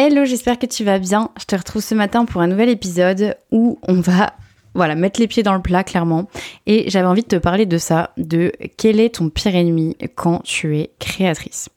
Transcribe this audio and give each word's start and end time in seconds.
Hello, 0.00 0.24
j'espère 0.24 0.60
que 0.60 0.66
tu 0.66 0.84
vas 0.84 1.00
bien. 1.00 1.30
Je 1.40 1.44
te 1.44 1.56
retrouve 1.56 1.82
ce 1.82 1.92
matin 1.92 2.24
pour 2.24 2.40
un 2.40 2.46
nouvel 2.46 2.68
épisode 2.68 3.36
où 3.50 3.80
on 3.82 4.00
va 4.00 4.32
voilà, 4.72 4.94
mettre 4.94 5.18
les 5.18 5.26
pieds 5.26 5.42
dans 5.42 5.54
le 5.54 5.60
plat 5.60 5.82
clairement. 5.82 6.28
Et 6.66 6.88
j'avais 6.88 7.08
envie 7.08 7.22
de 7.22 7.26
te 7.26 7.34
parler 7.34 7.66
de 7.66 7.78
ça, 7.78 8.12
de 8.16 8.52
quel 8.76 9.00
est 9.00 9.16
ton 9.16 9.28
pire 9.28 9.56
ennemi 9.56 9.96
quand 10.14 10.40
tu 10.44 10.78
es 10.78 10.92
créatrice. 11.00 11.68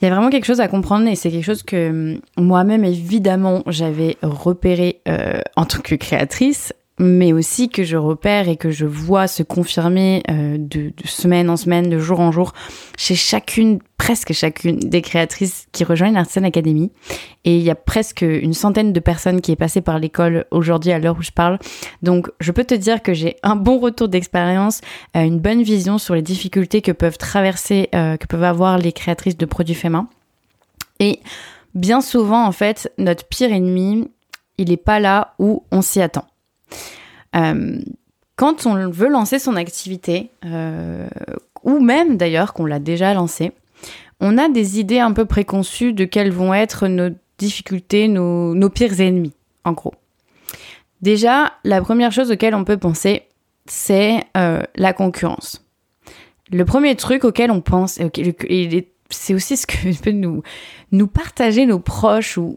Il 0.00 0.06
y 0.06 0.06
a 0.06 0.14
vraiment 0.14 0.30
quelque 0.30 0.46
chose 0.46 0.62
à 0.62 0.68
comprendre 0.68 1.06
et 1.06 1.16
c'est 1.16 1.30
quelque 1.30 1.44
chose 1.44 1.62
que 1.62 1.90
hum, 1.90 2.20
moi-même 2.38 2.84
évidemment 2.84 3.62
j'avais 3.66 4.16
repéré 4.22 5.02
euh, 5.06 5.42
en 5.56 5.66
tant 5.66 5.80
que 5.80 5.94
créatrice 5.94 6.72
mais 7.00 7.32
aussi 7.32 7.70
que 7.70 7.82
je 7.82 7.96
repère 7.96 8.50
et 8.50 8.56
que 8.56 8.70
je 8.70 8.84
vois 8.84 9.26
se 9.26 9.42
confirmer 9.42 10.22
euh, 10.30 10.58
de, 10.58 10.92
semaine 11.06 11.48
en 11.48 11.56
semaine, 11.56 11.88
de 11.88 11.98
jour 11.98 12.20
en 12.20 12.30
jour, 12.30 12.52
chez 12.98 13.14
chacune, 13.14 13.78
presque 13.96 14.34
chacune 14.34 14.78
des 14.78 15.00
créatrices 15.00 15.66
qui 15.72 15.82
rejoignent 15.84 16.12
l'Artisan 16.12 16.44
Academy. 16.44 16.92
Et 17.46 17.56
il 17.56 17.62
y 17.62 17.70
a 17.70 17.74
presque 17.74 18.20
une 18.20 18.52
centaine 18.52 18.92
de 18.92 19.00
personnes 19.00 19.40
qui 19.40 19.50
est 19.50 19.56
passée 19.56 19.80
par 19.80 19.98
l'école 19.98 20.44
aujourd'hui 20.50 20.92
à 20.92 20.98
l'heure 20.98 21.16
où 21.18 21.22
je 21.22 21.30
parle. 21.30 21.58
Donc 22.02 22.30
je 22.38 22.52
peux 22.52 22.64
te 22.64 22.74
dire 22.74 23.02
que 23.02 23.14
j'ai 23.14 23.36
un 23.42 23.56
bon 23.56 23.78
retour 23.78 24.08
d'expérience, 24.08 24.82
euh, 25.16 25.22
une 25.22 25.40
bonne 25.40 25.62
vision 25.62 25.96
sur 25.96 26.14
les 26.14 26.22
difficultés 26.22 26.82
que 26.82 26.92
peuvent 26.92 27.18
traverser, 27.18 27.88
euh, 27.94 28.18
que 28.18 28.26
peuvent 28.26 28.44
avoir 28.44 28.76
les 28.76 28.92
créatrices 28.92 29.38
de 29.38 29.46
produits 29.46 29.74
faits 29.74 29.90
main. 29.90 30.06
Et 30.98 31.20
bien 31.74 32.02
souvent, 32.02 32.44
en 32.44 32.52
fait, 32.52 32.92
notre 32.98 33.26
pire 33.26 33.50
ennemi, 33.50 34.10
il 34.58 34.68
n'est 34.68 34.76
pas 34.76 35.00
là 35.00 35.32
où 35.38 35.64
on 35.72 35.80
s'y 35.80 36.02
attend. 36.02 36.26
Euh, 37.36 37.80
quand 38.36 38.66
on 38.66 38.88
veut 38.88 39.08
lancer 39.08 39.38
son 39.38 39.56
activité, 39.56 40.30
euh, 40.46 41.08
ou 41.62 41.78
même 41.80 42.16
d'ailleurs 42.16 42.54
qu'on 42.54 42.64
l'a 42.64 42.78
déjà 42.78 43.12
lancé, 43.12 43.52
on 44.20 44.38
a 44.38 44.48
des 44.48 44.80
idées 44.80 44.98
un 44.98 45.12
peu 45.12 45.24
préconçues 45.24 45.92
de 45.92 46.04
quelles 46.04 46.32
vont 46.32 46.54
être 46.54 46.88
nos 46.88 47.10
difficultés, 47.38 48.08
nos, 48.08 48.70
pires 48.70 49.00
ennemis, 49.00 49.34
en 49.64 49.72
gros. 49.72 49.94
Déjà, 51.00 51.52
la 51.64 51.80
première 51.80 52.12
chose 52.12 52.30
auquel 52.30 52.54
on 52.54 52.64
peut 52.64 52.76
penser, 52.76 53.24
c'est 53.66 54.24
euh, 54.36 54.62
la 54.76 54.92
concurrence. 54.92 55.64
Le 56.50 56.64
premier 56.64 56.96
truc 56.96 57.24
auquel 57.24 57.50
on 57.50 57.60
pense, 57.60 57.98
et 57.98 58.88
c'est 59.10 59.34
aussi 59.34 59.56
ce 59.56 59.66
que 59.66 60.00
peut 60.02 60.12
nous, 60.12 61.06
partager 61.06 61.66
nos 61.66 61.78
proches 61.78 62.36
ou, 62.38 62.54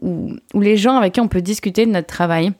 ou, 0.54 0.60
les 0.60 0.76
gens 0.76 0.96
avec 0.96 1.14
qui 1.14 1.20
on 1.20 1.28
peut 1.28 1.42
discuter 1.42 1.86
de 1.86 1.90
notre 1.90 2.08
travail, 2.08 2.52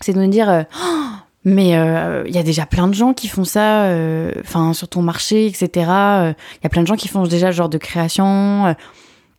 c'est 0.00 0.12
de 0.12 0.20
nous 0.20 0.30
dire 0.30 0.66
oh, 0.74 1.11
mais 1.44 1.70
il 1.70 1.76
euh, 1.76 2.28
y 2.28 2.38
a 2.38 2.42
déjà 2.42 2.66
plein 2.66 2.88
de 2.88 2.94
gens 2.94 3.14
qui 3.14 3.28
font 3.28 3.44
ça, 3.44 3.84
euh, 3.84 4.32
enfin 4.40 4.72
sur 4.74 4.88
ton 4.88 5.02
marché, 5.02 5.46
etc. 5.46 5.68
Il 5.74 6.62
y 6.62 6.66
a 6.66 6.68
plein 6.68 6.82
de 6.82 6.86
gens 6.86 6.96
qui 6.96 7.08
font 7.08 7.24
déjà 7.24 7.52
ce 7.52 7.56
genre 7.56 7.68
de 7.68 7.78
création. 7.78 8.74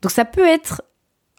donc 0.01 0.11
ça 0.11 0.25
peut 0.25 0.47
être 0.47 0.81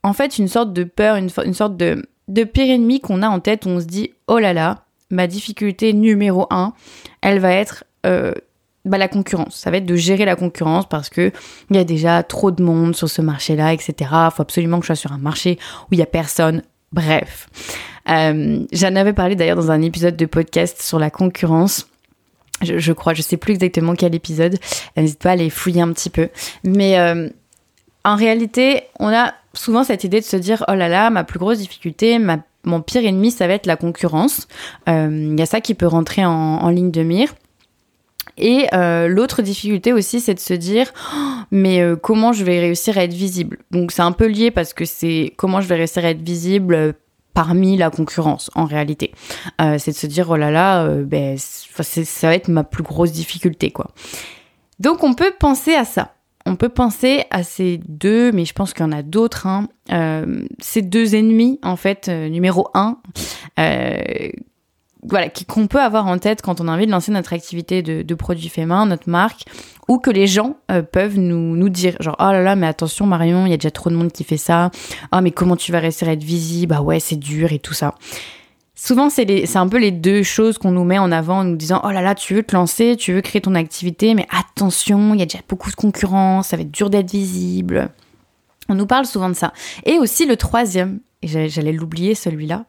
en 0.02 0.12
fait 0.12 0.38
une 0.38 0.48
sorte 0.48 0.72
de 0.72 0.84
peur, 0.84 1.16
une, 1.16 1.30
une 1.44 1.54
sorte 1.54 1.76
de, 1.76 2.06
de 2.28 2.44
pire 2.44 2.70
ennemi 2.70 3.00
qu'on 3.00 3.22
a 3.22 3.28
en 3.28 3.40
tête 3.40 3.66
où 3.66 3.68
on 3.68 3.80
se 3.80 3.86
dit 3.86 4.12
oh 4.26 4.38
là 4.38 4.52
là, 4.52 4.84
ma 5.10 5.26
difficulté 5.26 5.92
numéro 5.92 6.46
un, 6.50 6.72
elle 7.20 7.38
va 7.38 7.52
être 7.52 7.84
bah, 8.84 8.98
la 8.98 9.08
concurrence. 9.08 9.56
Ça 9.56 9.70
va 9.70 9.78
être 9.78 9.86
de 9.86 9.96
gérer 9.96 10.26
la 10.26 10.36
concurrence 10.36 10.86
parce 10.86 11.08
que 11.08 11.32
il 11.70 11.76
y 11.76 11.78
a 11.78 11.84
déjà 11.84 12.22
trop 12.22 12.50
de 12.50 12.62
monde 12.62 12.94
sur 12.94 13.08
ce 13.08 13.22
marché-là, 13.22 13.72
etc. 13.72 13.94
Il 14.00 14.30
faut 14.34 14.42
absolument 14.42 14.78
que 14.78 14.84
je 14.84 14.88
sois 14.88 14.96
sur 14.96 15.12
un 15.12 15.18
marché 15.18 15.58
où 15.84 15.88
il 15.92 15.98
y 15.98 16.02
a 16.02 16.06
personne. 16.06 16.62
Bref. 16.92 17.48
Euh, 18.08 18.64
J'en 18.72 18.96
avais 18.96 19.12
parlé 19.12 19.36
d'ailleurs 19.36 19.56
dans 19.56 19.70
un 19.70 19.82
épisode 19.82 20.16
de 20.16 20.26
podcast 20.26 20.82
sur 20.82 20.98
la 20.98 21.10
concurrence. 21.10 21.88
Je, 22.62 22.92
crois, 22.92 23.14
je 23.14 23.22
sais 23.22 23.36
plus 23.36 23.54
exactement 23.54 23.94
quel 23.94 24.14
épisode. 24.14 24.58
N'hésite 24.96 25.20
pas 25.20 25.30
à 25.30 25.32
aller 25.32 25.50
fouiller 25.50 25.82
un 25.82 25.92
petit 25.92 26.10
peu. 26.10 26.28
Mais 26.62 26.98
euh, 26.98 27.28
en 28.04 28.16
réalité, 28.16 28.84
on 29.00 29.08
a 29.08 29.34
souvent 29.54 29.84
cette 29.84 30.04
idée 30.04 30.20
de 30.20 30.24
se 30.24 30.36
dire 30.36 30.64
oh 30.68 30.74
là 30.74 30.88
là, 30.88 31.10
ma 31.10 31.24
plus 31.24 31.38
grosse 31.38 31.58
difficulté, 31.58 32.18
ma, 32.18 32.38
mon 32.64 32.80
pire 32.80 33.04
ennemi, 33.04 33.30
ça 33.30 33.46
va 33.46 33.54
être 33.54 33.66
la 33.66 33.76
concurrence. 33.76 34.48
Il 34.86 34.92
euh, 34.92 35.36
y 35.38 35.42
a 35.42 35.46
ça 35.46 35.60
qui 35.60 35.74
peut 35.74 35.86
rentrer 35.86 36.24
en, 36.24 36.68
ligne 36.70 36.90
de 36.90 37.02
mire. 37.02 37.34
Et 38.36 38.66
euh, 38.72 39.06
l'autre 39.06 39.42
difficulté 39.42 39.92
aussi, 39.92 40.20
c'est 40.20 40.34
de 40.34 40.40
se 40.40 40.54
dire, 40.54 40.92
oh, 41.14 41.18
mais 41.50 41.80
euh, 41.80 41.94
comment 41.94 42.32
je 42.32 42.44
vais 42.44 42.58
réussir 42.58 42.98
à 42.98 43.04
être 43.04 43.12
visible? 43.12 43.58
Donc 43.70 43.92
c'est 43.92 44.02
un 44.02 44.12
peu 44.12 44.26
lié 44.26 44.50
parce 44.50 44.72
que 44.74 44.84
c'est 44.84 45.32
comment 45.36 45.60
je 45.60 45.68
vais 45.68 45.76
réussir 45.76 46.04
à 46.04 46.10
être 46.10 46.22
visible 46.22 46.94
parmi 47.34 47.76
la 47.76 47.90
concurrence 47.90 48.50
en 48.54 48.64
réalité. 48.64 49.12
Euh, 49.60 49.76
c'est 49.78 49.90
de 49.90 49.96
se 49.96 50.06
dire 50.06 50.30
oh 50.30 50.36
là 50.36 50.50
là, 50.50 50.84
euh, 50.84 51.04
ben, 51.04 51.36
ça 51.36 52.28
va 52.28 52.34
être 52.34 52.48
ma 52.48 52.64
plus 52.64 52.84
grosse 52.84 53.12
difficulté 53.12 53.70
quoi. 53.70 53.90
Donc 54.78 55.02
on 55.04 55.14
peut 55.14 55.32
penser 55.38 55.74
à 55.74 55.84
ça. 55.84 56.12
On 56.46 56.56
peut 56.56 56.68
penser 56.68 57.24
à 57.30 57.42
ces 57.42 57.80
deux, 57.88 58.30
mais 58.30 58.44
je 58.44 58.52
pense 58.52 58.74
qu'il 58.74 58.84
y 58.84 58.88
en 58.88 58.92
a 58.92 59.02
d'autres. 59.02 59.46
Hein, 59.46 59.68
euh, 59.92 60.44
ces 60.60 60.82
deux 60.82 61.14
ennemis 61.14 61.58
en 61.62 61.76
fait, 61.76 62.08
numéro 62.08 62.68
un, 62.74 62.98
voilà, 65.06 65.28
qu'on 65.46 65.66
peut 65.66 65.80
avoir 65.80 66.06
en 66.06 66.18
tête 66.18 66.40
quand 66.40 66.60
on 66.60 66.68
a 66.68 66.72
envie 66.72 66.86
de 66.86 66.90
lancer 66.90 67.12
notre 67.12 67.34
activité 67.34 67.82
de, 67.82 68.02
de 68.02 68.14
produits 68.14 68.48
faits 68.48 68.66
main, 68.66 68.86
notre 68.86 69.10
marque, 69.10 69.44
ou 69.88 69.98
que 69.98 70.10
les 70.10 70.26
gens 70.26 70.56
euh, 70.70 70.82
peuvent 70.82 71.18
nous, 71.18 71.56
nous 71.56 71.68
dire, 71.68 71.96
genre, 72.00 72.16
oh 72.18 72.32
là 72.32 72.42
là, 72.42 72.56
mais 72.56 72.66
attention 72.66 73.06
Marion, 73.06 73.46
il 73.46 73.50
y 73.50 73.54
a 73.54 73.56
déjà 73.56 73.70
trop 73.70 73.90
de 73.90 73.96
monde 73.96 74.12
qui 74.12 74.24
fait 74.24 74.36
ça. 74.36 74.70
oh, 75.12 75.20
mais 75.22 75.30
comment 75.30 75.56
tu 75.56 75.72
vas 75.72 75.80
réussir 75.80 76.08
à 76.08 76.12
être 76.12 76.24
visible? 76.24 76.74
Ah 76.76 76.82
ouais, 76.82 77.00
c'est 77.00 77.16
dur 77.16 77.52
et 77.52 77.58
tout 77.58 77.74
ça. 77.74 77.94
Souvent, 78.76 79.08
c'est 79.08 79.56
un 79.56 79.68
peu 79.68 79.78
les 79.78 79.92
deux 79.92 80.22
choses 80.24 80.58
qu'on 80.58 80.72
nous 80.72 80.84
met 80.84 80.98
en 80.98 81.12
avant 81.12 81.38
en 81.38 81.44
nous 81.44 81.56
disant, 81.56 81.80
oh 81.84 81.90
là 81.90 82.02
là, 82.02 82.14
tu 82.14 82.34
veux 82.34 82.42
te 82.42 82.56
lancer, 82.56 82.96
tu 82.96 83.12
veux 83.12 83.20
créer 83.20 83.40
ton 83.40 83.54
activité, 83.54 84.14
mais 84.14 84.26
attention, 84.30 85.14
il 85.14 85.20
y 85.20 85.22
a 85.22 85.26
déjà 85.26 85.38
beaucoup 85.48 85.70
de 85.70 85.76
concurrence, 85.76 86.48
ça 86.48 86.56
va 86.56 86.62
être 86.62 86.72
dur 86.72 86.90
d'être 86.90 87.10
visible. 87.10 87.90
On 88.68 88.74
nous 88.74 88.86
parle 88.86 89.06
souvent 89.06 89.28
de 89.28 89.34
ça. 89.34 89.52
Et 89.84 89.98
aussi 89.98 90.26
le 90.26 90.36
troisième, 90.36 91.00
et 91.22 91.48
j'allais 91.48 91.72
l'oublier 91.72 92.14
celui-là, 92.14 92.64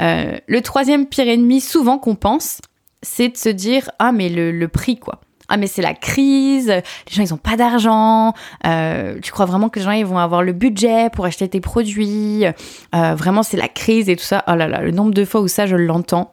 euh, 0.00 0.36
le 0.46 0.60
troisième 0.62 1.06
pire 1.06 1.28
ennemi, 1.28 1.60
souvent 1.60 1.98
qu'on 1.98 2.16
pense, 2.16 2.60
c'est 3.02 3.28
de 3.28 3.36
se 3.36 3.48
dire 3.48 3.90
ah 3.98 4.12
mais 4.12 4.28
le, 4.28 4.66
prix 4.68 4.98
quoi. 4.98 5.20
Ah 5.48 5.56
mais 5.56 5.66
c'est 5.66 5.82
la 5.82 5.94
crise, 5.94 6.68
les 6.68 6.82
gens 7.08 7.22
ils 7.22 7.34
ont 7.34 7.38
pas 7.38 7.56
d'argent, 7.56 8.34
euh, 8.66 9.18
tu 9.22 9.30
crois 9.30 9.46
vraiment 9.46 9.68
que 9.68 9.78
les 9.78 9.84
gens 9.84 9.92
ils 9.92 10.04
vont 10.04 10.18
avoir 10.18 10.42
le 10.42 10.52
budget 10.52 11.08
pour 11.10 11.24
acheter 11.24 11.48
tes 11.48 11.60
produits, 11.60 12.44
euh, 12.46 13.14
vraiment 13.14 13.42
c'est 13.42 13.56
la 13.56 13.68
crise 13.68 14.08
et 14.08 14.16
tout 14.16 14.24
ça. 14.24 14.44
Oh 14.48 14.54
là 14.54 14.66
là, 14.66 14.82
le 14.82 14.90
nombre 14.90 15.14
de 15.14 15.24
fois 15.24 15.40
où 15.40 15.48
ça 15.48 15.66
je 15.66 15.76
l'entends. 15.76 16.32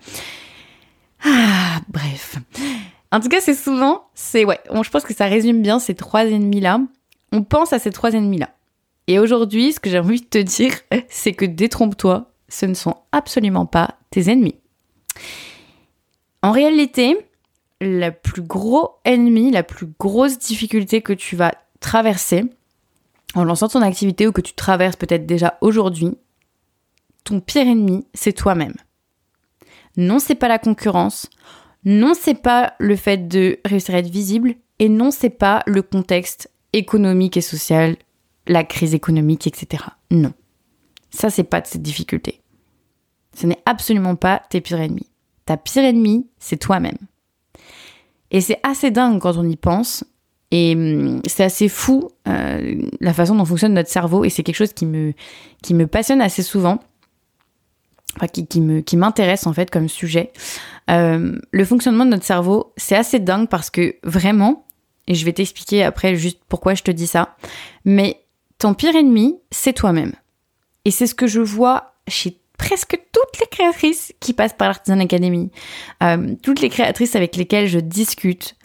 Ah 1.23 1.79
bref. 1.89 2.37
En 3.11 3.19
tout 3.19 3.29
cas 3.29 3.39
c'est 3.39 3.53
souvent, 3.53 4.03
c'est 4.15 4.45
ouais, 4.45 4.59
je 4.71 4.89
pense 4.89 5.03
que 5.03 5.13
ça 5.13 5.25
résume 5.25 5.61
bien 5.61 5.79
ces 5.79 5.93
trois 5.93 6.25
ennemis 6.25 6.61
là. 6.61 6.79
On 7.31 7.43
pense 7.43 7.73
à 7.73 7.79
ces 7.79 7.91
trois 7.91 8.13
ennemis 8.13 8.39
là. 8.39 8.49
Et 9.07 9.19
aujourd'hui, 9.19 9.73
ce 9.73 9.79
que 9.79 9.89
j'ai 9.89 9.99
envie 9.99 10.21
de 10.21 10.25
te 10.25 10.37
dire, 10.37 10.73
c'est 11.09 11.33
que 11.33 11.45
détrompe-toi, 11.45 12.31
ce 12.47 12.65
ne 12.65 12.73
sont 12.73 12.95
absolument 13.11 13.65
pas 13.65 13.95
tes 14.09 14.31
ennemis. 14.31 14.55
En 16.41 16.51
réalité, 16.51 17.17
le 17.83 18.11
plus 18.11 18.41
gros 18.41 18.95
ennemi, 19.05 19.51
la 19.51 19.63
plus 19.63 19.87
grosse 19.99 20.39
difficulté 20.39 21.01
que 21.01 21.13
tu 21.13 21.35
vas 21.35 21.53
traverser 21.79 22.45
en 23.35 23.43
lançant 23.43 23.67
ton 23.67 23.81
activité 23.81 24.27
ou 24.27 24.31
que 24.31 24.41
tu 24.41 24.53
traverses 24.53 24.95
peut-être 24.95 25.25
déjà 25.25 25.57
aujourd'hui, 25.61 26.17
ton 27.23 27.39
pire 27.39 27.67
ennemi, 27.67 28.05
c'est 28.13 28.33
toi-même. 28.33 28.75
Non, 29.97 30.19
c'est 30.19 30.35
pas 30.35 30.47
la 30.47 30.59
concurrence. 30.59 31.29
Non, 31.85 32.13
c'est 32.19 32.41
pas 32.41 32.73
le 32.79 32.95
fait 32.95 33.27
de 33.27 33.59
réussir 33.65 33.95
à 33.95 33.99
être 33.99 34.09
visible. 34.09 34.55
Et 34.79 34.89
non, 34.89 35.11
c'est 35.11 35.29
pas 35.29 35.63
le 35.65 35.81
contexte 35.81 36.49
économique 36.73 37.37
et 37.37 37.41
social, 37.41 37.95
la 38.47 38.63
crise 38.63 38.93
économique, 38.93 39.47
etc. 39.47 39.83
Non. 40.11 40.33
Ça, 41.11 41.29
c'est 41.29 41.43
pas 41.43 41.61
de 41.61 41.67
cette 41.67 41.83
difficulté. 41.83 42.41
Ce 43.35 43.45
n'est 43.45 43.61
absolument 43.65 44.15
pas 44.15 44.41
tes 44.49 44.61
pires 44.61 44.79
ennemis. 44.79 45.09
Ta 45.45 45.57
pire 45.57 45.83
ennemie, 45.83 46.27
c'est 46.39 46.57
toi-même. 46.57 46.97
Et 48.33 48.41
c'est 48.41 48.59
assez 48.63 48.91
dingue 48.91 49.21
quand 49.21 49.37
on 49.37 49.47
y 49.47 49.55
pense. 49.55 50.03
Et 50.51 50.75
hum, 50.75 51.21
c'est 51.25 51.43
assez 51.43 51.69
fou 51.69 52.09
euh, 52.27 52.75
la 52.99 53.13
façon 53.13 53.35
dont 53.35 53.45
fonctionne 53.45 53.73
notre 53.73 53.89
cerveau. 53.89 54.25
Et 54.25 54.29
c'est 54.29 54.43
quelque 54.43 54.57
chose 54.57 54.73
qui 54.73 54.85
me, 54.85 55.13
qui 55.61 55.73
me 55.73 55.87
passionne 55.87 56.21
assez 56.21 56.43
souvent. 56.43 56.79
Enfin, 58.17 58.27
qui, 58.27 58.45
qui, 58.45 58.61
me, 58.61 58.81
qui 58.81 58.97
m'intéresse 58.97 59.47
en 59.47 59.53
fait 59.53 59.71
comme 59.71 59.89
sujet. 59.89 60.31
Euh, 60.91 61.39
le 61.51 61.65
fonctionnement 61.65 62.05
de 62.05 62.11
notre 62.11 62.25
cerveau, 62.25 62.73
c'est 62.77 62.95
assez 62.95 63.19
dingue 63.19 63.49
parce 63.49 63.69
que 63.69 63.95
vraiment, 64.03 64.65
et 65.07 65.15
je 65.15 65.25
vais 65.25 65.33
t'expliquer 65.33 65.83
après 65.83 66.15
juste 66.15 66.39
pourquoi 66.47 66.75
je 66.75 66.83
te 66.83 66.91
dis 66.91 67.07
ça, 67.07 67.35
mais 67.85 68.23
ton 68.59 68.75
pire 68.75 68.95
ennemi, 68.95 69.39
c'est 69.49 69.73
toi-même. 69.73 70.13
Et 70.85 70.91
c'est 70.91 71.07
ce 71.07 71.15
que 71.15 71.25
je 71.25 71.39
vois 71.39 71.95
chez 72.07 72.37
presque 72.57 72.99
toutes 73.11 73.39
les 73.39 73.47
créatrices 73.47 74.13
qui 74.19 74.33
passent 74.33 74.53
par 74.53 74.67
l'Artisan 74.67 74.99
Academy, 74.99 75.51
euh, 76.01 76.35
toutes 76.41 76.61
les 76.61 76.69
créatrices 76.69 77.15
avec 77.15 77.35
lesquelles 77.35 77.67
je 77.67 77.79
discute, 77.79 78.55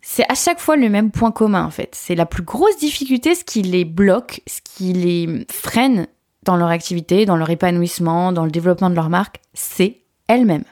c'est 0.00 0.24
à 0.30 0.34
chaque 0.34 0.58
fois 0.58 0.76
le 0.76 0.88
même 0.88 1.10
point 1.10 1.30
commun 1.30 1.64
en 1.64 1.70
fait. 1.70 1.94
C'est 1.94 2.14
la 2.14 2.26
plus 2.26 2.42
grosse 2.42 2.78
difficulté, 2.78 3.34
ce 3.34 3.44
qui 3.44 3.62
les 3.62 3.84
bloque, 3.84 4.40
ce 4.46 4.60
qui 4.64 4.92
les 4.92 5.46
freine 5.50 6.06
dans 6.44 6.56
leur 6.56 6.68
activité, 6.68 7.26
dans 7.26 7.36
leur 7.36 7.50
épanouissement, 7.50 8.32
dans 8.32 8.44
le 8.44 8.50
développement 8.50 8.88
de 8.88 8.94
leur 8.94 9.10
marque, 9.10 9.40
c'est 9.52 9.98
elles-mêmes. 10.28 10.64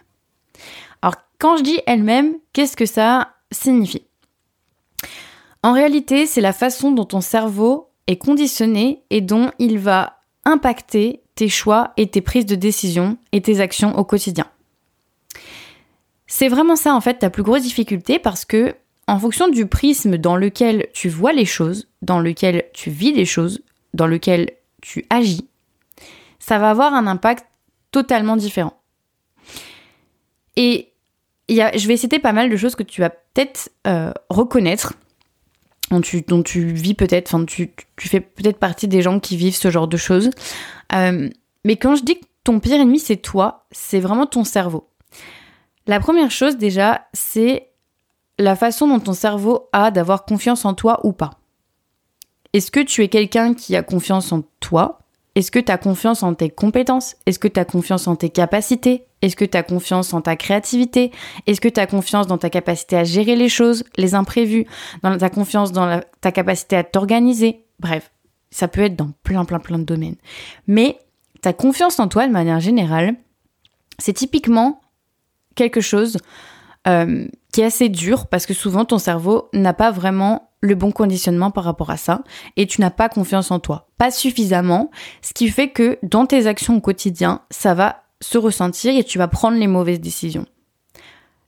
Alors 1.02 1.17
quand 1.38 1.59
je 1.59 1.62
dis 1.62 1.81
elles-mêmes, 1.87 2.35
qu'est-ce 2.55 2.76
que 2.76 2.87
ça 2.87 3.35
signifie? 3.52 4.06
En 5.62 5.73
réalité, 5.73 6.26
c'est 6.26 6.41
la 6.41 6.55
façon 6.55 6.93
dont 6.93 7.05
ton 7.05 7.20
cerveau 7.20 7.91
est 8.06 8.17
conditionné 8.17 9.02
et 9.11 9.20
dont 9.20 9.50
il 9.59 9.79
va 9.79 10.20
impacter 10.44 11.20
tes 11.37 11.49
choix 11.49 11.93
et 11.97 12.09
tes 12.09 12.21
prises 12.21 12.47
de 12.47 12.56
décision 12.56 13.17
et 13.31 13.41
tes 13.41 13.61
actions 13.61 13.97
au 13.97 14.05
quotidien. 14.05 14.47
C'est 16.27 16.49
vraiment 16.49 16.75
ça 16.75 16.94
en 16.94 17.00
fait 17.00 17.21
ta 17.21 17.31
plus 17.31 17.44
grosse 17.44 17.62
difficulté 17.62 18.19
parce 18.19 18.44
que 18.44 18.75
en 19.06 19.21
fonction 19.21 19.49
du 19.49 19.67
prisme 19.67 20.19
dans 20.19 20.37
lequel 20.37 20.88
tu 20.93 21.09
vois 21.09 21.33
les 21.33 21.44
choses, 21.44 21.87
dans 22.03 22.19
lequel 22.19 22.65
tu 22.73 22.91
vis 22.91 23.12
les 23.12 23.25
choses, 23.25 23.62
dans 23.94 24.09
lequel 24.09 24.50
tu 24.83 25.06
agis, 25.11 25.47
ça 26.41 26.59
va 26.59 26.71
avoir 26.71 26.93
un 26.93 27.06
impact 27.06 27.47
totalement 27.93 28.37
différent. 28.37 28.75
Et 30.56 30.93
je 31.49 31.87
vais 31.87 31.97
citer 31.97 32.19
pas 32.19 32.33
mal 32.33 32.50
de 32.50 32.56
choses 32.56 32.75
que 32.75 32.83
tu 32.83 33.00
vas 33.00 33.11
peut-être 33.11 33.71
euh, 33.87 34.12
reconnaître, 34.29 34.94
dont 35.91 36.00
tu, 36.43 36.67
vis 36.67 36.94
peut-être, 36.94 37.33
enfin 37.33 37.44
tu, 37.44 37.73
fais 37.99 38.21
peut-être 38.21 38.59
partie 38.59 38.88
des 38.88 39.03
gens 39.03 39.21
qui 39.21 39.37
vivent 39.37 39.55
ce 39.55 39.71
genre 39.71 39.87
de 39.87 39.97
choses. 39.97 40.31
Euh, 40.93 41.29
mais 41.65 41.77
quand 41.77 41.97
je 41.97 42.05
dis 42.05 42.19
que 42.19 42.27
ton 42.44 42.61
pire 42.61 42.81
ennemi 42.81 42.99
c'est 42.99 43.17
toi, 43.17 43.67
c'est 43.71 44.00
vraiment 44.00 44.27
ton 44.27 44.44
cerveau. 44.44 44.88
La 45.87 46.00
première 46.00 46.31
chose 46.31 46.56
déjà, 46.56 47.06
c'est 47.12 47.71
la 48.38 48.56
façon 48.56 48.88
dont 48.88 49.00
ton 49.00 49.12
cerveau 49.12 49.69
a 49.73 49.91
d'avoir 49.91 50.25
confiance 50.25 50.65
en 50.65 50.75
toi 50.75 51.00
ou 51.05 51.12
pas. 51.12 51.38
Est-ce 52.53 52.71
que 52.71 52.81
tu 52.81 53.03
es 53.03 53.09
quelqu'un 53.09 53.55
qui 53.55 53.77
a 53.77 53.83
confiance 53.83 54.33
en 54.33 54.43
toi? 54.61 54.99
Est-ce 55.35 55.50
que 55.50 55.59
tu 55.59 55.71
as 55.71 55.77
confiance 55.77 56.23
en 56.23 56.33
tes 56.35 56.49
compétences? 56.49 57.17
Est-ce 57.27 57.38
que 57.38 57.49
tu 57.49 57.61
as 57.61 57.67
confiance 57.67 58.06
en 58.09 58.17
tes 58.17 58.31
capacités? 58.31 59.05
Est-ce 59.21 59.37
que 59.37 59.44
tu 59.44 59.56
as 59.56 59.62
confiance 59.62 60.15
en 60.15 60.23
ta 60.23 60.35
créativité? 60.35 61.12
Est-ce 61.47 61.61
que 61.61 61.69
tu 61.69 61.79
as 61.79 61.87
confiance 61.87 62.27
dans 62.27 62.38
ta 62.38 62.49
capacité 62.49 62.97
à 62.97 63.05
gérer 63.05 63.37
les 63.37 63.50
choses, 63.50 63.85
les 63.99 64.15
imprévus 64.15 64.67
Dans 65.03 65.17
ta 65.19 65.29
confiance 65.29 65.73
dans 65.73 66.00
ta 66.23 66.33
capacité 66.33 66.77
à 66.77 66.85
t'organiser? 66.85 67.65
Bref, 67.81 68.11
ça 68.51 68.69
peut 68.69 68.83
être 68.83 68.97
dans 68.97 69.11
plein, 69.23 69.45
plein, 69.45 69.59
plein 69.59 69.79
de 69.79 69.85
domaines. 69.85 70.17
Mais 70.67 70.99
ta 71.43 71.53
confiance 71.53 71.99
en 71.99 72.09
toi, 72.09 72.27
de 72.27 72.33
manière 72.33 72.61
générale, 72.61 73.17
c'est 73.99 74.13
typiquement 74.13 74.81
quelque 75.55 75.81
chose 75.81 76.19
euh, 76.87 77.27
qui 77.53 77.61
est 77.63 77.65
assez 77.65 77.89
dur 77.89 78.27
parce 78.27 78.47
que 78.47 78.55
souvent 78.55 78.85
ton 78.85 78.99
cerveau 78.99 79.49
n'a 79.53 79.73
pas 79.73 79.91
vraiment 79.91 80.51
le 80.61 80.75
bon 80.75 80.93
conditionnement 80.93 81.51
par 81.51 81.65
rapport 81.65 81.91
à 81.91 81.97
ça 81.97 82.23
et 82.57 82.67
tu 82.67 82.81
n'as 82.81 82.91
pas 82.91 83.09
confiance 83.09 83.51
en 83.51 83.59
toi. 83.59 83.89
Pas 83.99 84.11
suffisamment, 84.11 84.91
ce 85.23 85.33
qui 85.33 85.49
fait 85.49 85.71
que 85.71 85.99
dans 86.03 86.27
tes 86.27 86.47
actions 86.47 86.77
au 86.77 86.81
quotidien, 86.81 87.43
ça 87.51 87.75
va 87.75 88.03
se 88.21 88.39
ressentir 88.39 88.97
et 88.97 89.05
tu 89.05 89.19
vas 89.19 89.29
prendre 89.29 89.59
les 89.59 89.67
mauvaises 89.67 90.01
décisions. 90.01 90.47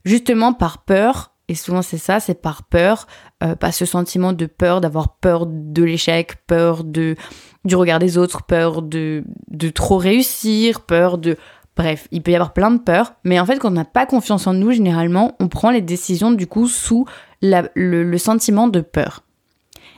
Justement 0.05 0.53
par 0.53 0.79
peur, 0.79 1.33
et 1.49 1.55
souvent 1.55 1.83
c'est 1.83 1.99
ça, 1.99 2.21
c'est 2.21 2.41
par 2.41 2.65
peur, 2.65 3.07
euh, 3.43 3.55
ce 3.71 3.85
sentiment 3.85 4.33
de 4.33 4.47
peur, 4.47 4.81
d'avoir 4.81 5.17
peur 5.17 5.47
de 5.47 5.83
l'échec, 5.83 6.37
peur 6.47 6.85
de 6.85 7.17
du 7.65 7.75
regard 7.77 7.99
des 7.99 8.17
autres, 8.17 8.45
peur 8.45 8.83
de, 8.83 9.25
de 9.49 9.69
trop 9.69 9.99
réussir, 9.99 10.83
peur 10.83 11.19
de 11.19 11.37
Bref, 11.79 12.09
il 12.11 12.25
peut 12.25 12.33
y 12.33 12.35
avoir 12.35 12.53
plein 12.53 12.73
de 12.73 12.81
peurs, 12.81 13.15
mais 13.23 13.39
en 13.39 13.47
fait, 13.47 13.61
quand 13.61 13.69
on 13.69 13.75
n'a 13.75 13.85
pas 13.85 14.05
confiance 14.05 14.49
en 14.49 14.53
nous, 14.53 14.73
généralement, 14.73 15.37
on 15.39 15.47
prend 15.47 15.71
les 15.71 15.81
décisions 15.81 16.33
du 16.33 16.49
coup 16.49 16.67
sous 16.67 17.07
le, 17.41 18.17
sentiment 18.19 18.67
de 18.67 18.81
peur. 18.81 19.23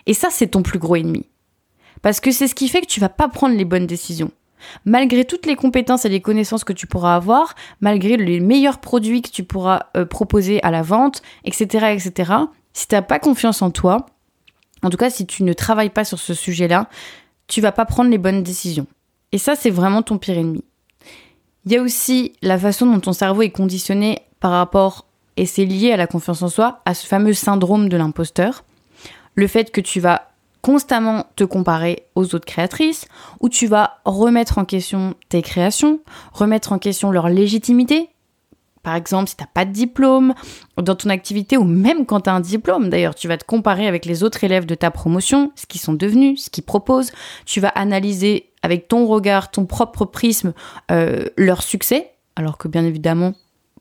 Et 0.04 0.12
ça, 0.12 0.28
c'est 0.30 0.48
ton 0.48 0.62
plus 0.62 0.78
gros 0.78 0.96
ennemi. 0.96 1.26
Parce 2.02 2.20
que 2.20 2.32
c'est 2.32 2.48
ce 2.48 2.54
qui 2.54 2.68
fait 2.68 2.82
que 2.82 2.86
tu 2.86 3.00
vas 3.00 3.08
pas 3.08 3.28
prendre 3.28 3.56
les 3.56 3.64
bonnes 3.64 3.86
décisions. 3.86 4.30
Malgré 4.84 5.24
toutes 5.24 5.46
les 5.46 5.56
compétences 5.56 6.04
et 6.04 6.08
les 6.08 6.20
connaissances 6.20 6.64
que 6.64 6.72
tu 6.72 6.86
pourras 6.86 7.16
avoir, 7.16 7.54
malgré 7.80 8.16
les 8.16 8.40
meilleurs 8.40 8.78
produits 8.78 9.22
que 9.22 9.30
tu 9.30 9.44
pourras 9.44 9.86
euh, 9.96 10.04
proposer 10.04 10.62
à 10.62 10.70
la 10.70 10.82
vente, 10.82 11.22
etc., 11.44 11.86
etc., 11.92 12.32
si 12.72 12.88
tu 12.88 12.94
n'as 12.94 13.02
pas 13.02 13.18
confiance 13.18 13.62
en 13.62 13.70
toi, 13.70 14.06
en 14.82 14.90
tout 14.90 14.96
cas 14.96 15.10
si 15.10 15.26
tu 15.26 15.42
ne 15.42 15.52
travailles 15.52 15.90
pas 15.90 16.04
sur 16.04 16.18
ce 16.18 16.34
sujet-là, 16.34 16.88
tu 17.46 17.60
vas 17.60 17.72
pas 17.72 17.84
prendre 17.84 18.10
les 18.10 18.18
bonnes 18.18 18.42
décisions. 18.42 18.86
Et 19.32 19.38
ça, 19.38 19.56
c'est 19.56 19.70
vraiment 19.70 20.02
ton 20.02 20.18
pire 20.18 20.38
ennemi. 20.38 20.64
Il 21.66 21.72
y 21.72 21.76
a 21.76 21.82
aussi 21.82 22.32
la 22.42 22.58
façon 22.58 22.86
dont 22.86 23.00
ton 23.00 23.12
cerveau 23.12 23.42
est 23.42 23.50
conditionné 23.50 24.22
par 24.40 24.52
rapport, 24.52 25.06
et 25.36 25.46
c'est 25.46 25.64
lié 25.64 25.92
à 25.92 25.96
la 25.96 26.06
confiance 26.06 26.42
en 26.42 26.48
soi, 26.48 26.80
à 26.84 26.94
ce 26.94 27.06
fameux 27.06 27.34
syndrome 27.34 27.88
de 27.88 27.96
l'imposteur. 27.96 28.64
Le 29.34 29.46
fait 29.46 29.70
que 29.70 29.80
tu 29.80 30.00
vas 30.00 30.29
constamment 30.62 31.26
te 31.36 31.44
comparer 31.44 32.06
aux 32.14 32.34
autres 32.34 32.46
créatrices, 32.46 33.06
ou 33.40 33.48
tu 33.48 33.66
vas 33.66 34.00
remettre 34.04 34.58
en 34.58 34.64
question 34.64 35.14
tes 35.28 35.42
créations, 35.42 36.00
remettre 36.32 36.72
en 36.72 36.78
question 36.78 37.10
leur 37.10 37.28
légitimité, 37.28 38.10
par 38.82 38.94
exemple, 38.94 39.28
si 39.28 39.36
tu 39.36 39.42
n'as 39.42 39.48
pas 39.52 39.64
de 39.64 39.72
diplôme 39.72 40.34
dans 40.78 40.94
ton 40.94 41.10
activité, 41.10 41.56
ou 41.56 41.64
même 41.64 42.06
quand 42.06 42.22
tu 42.22 42.30
as 42.30 42.34
un 42.34 42.40
diplôme, 42.40 42.88
d'ailleurs, 42.88 43.14
tu 43.14 43.28
vas 43.28 43.36
te 43.36 43.44
comparer 43.44 43.86
avec 43.86 44.06
les 44.06 44.22
autres 44.22 44.42
élèves 44.42 44.64
de 44.64 44.74
ta 44.74 44.90
promotion, 44.90 45.52
ce 45.54 45.66
qu'ils 45.66 45.80
sont 45.80 45.92
devenus, 45.92 46.44
ce 46.44 46.50
qu'ils 46.50 46.64
proposent. 46.64 47.12
Tu 47.44 47.60
vas 47.60 47.68
analyser 47.68 48.50
avec 48.62 48.88
ton 48.88 49.06
regard, 49.06 49.50
ton 49.50 49.66
propre 49.66 50.06
prisme, 50.06 50.54
euh, 50.90 51.26
leur 51.36 51.62
succès, 51.62 52.12
alors 52.36 52.56
que 52.56 52.68
bien 52.68 52.84
évidemment, 52.84 53.34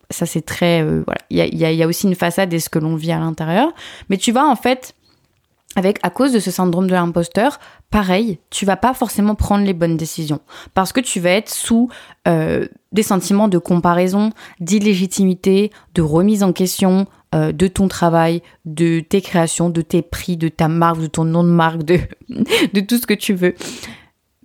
ça 0.10 0.26
c'est 0.26 0.42
très... 0.42 0.82
Euh, 0.84 1.04
il 1.30 1.38
y 1.38 1.84
a 1.84 1.88
aussi 1.88 2.08
une 2.08 2.16
façade 2.16 2.54
et 2.54 2.60
ce 2.60 2.70
que 2.70 2.80
l'on 2.80 2.96
vit 2.96 3.12
à 3.14 3.20
l'intérieur. 3.20 3.72
Mais 4.10 4.18
tu 4.18 4.34
vas 4.34 4.46
en 4.46 4.56
fait 4.56 4.96
avec 5.76 6.00
à 6.02 6.10
cause 6.10 6.32
de 6.32 6.40
ce 6.40 6.52
syndrome 6.52 6.88
de 6.88 6.94
l'imposteur, 6.94 7.60
pareil, 7.92 8.40
tu 8.50 8.66
vas 8.66 8.76
pas 8.76 8.94
forcément 8.94 9.36
prendre 9.36 9.66
les 9.66 9.74
bonnes 9.74 9.98
décisions 9.98 10.42
parce 10.74 10.92
que 10.92 11.00
tu 11.00 11.20
vas 11.20 11.32
être 11.32 11.50
sous 11.50 11.90
euh, 12.28 12.68
des 12.92 13.04
sentiments 13.04 13.48
de 13.48 13.60
comparaison, 13.60 14.32
d'illégitimité, 14.60 15.72
de 15.94 16.02
remise 16.02 16.42
en 16.42 16.54
question 16.54 17.06
euh, 17.36 17.52
de 17.52 17.68
ton 17.68 17.88
travail, 17.88 18.42
de 18.66 19.00
tes 19.00 19.22
créations, 19.22 19.70
de 19.70 19.82
tes 19.82 20.02
prix, 20.02 20.38
de 20.38 20.50
ta 20.50 20.68
marque, 20.68 21.02
de 21.02 21.08
ton 21.08 21.24
nom 21.24 21.44
de 21.44 21.50
marque, 21.50 21.84
de, 21.84 22.00
de 22.74 22.80
tout 22.82 22.98
ce 22.98 23.06
que 23.06 23.14
tu 23.14 23.34
veux. 23.36 23.54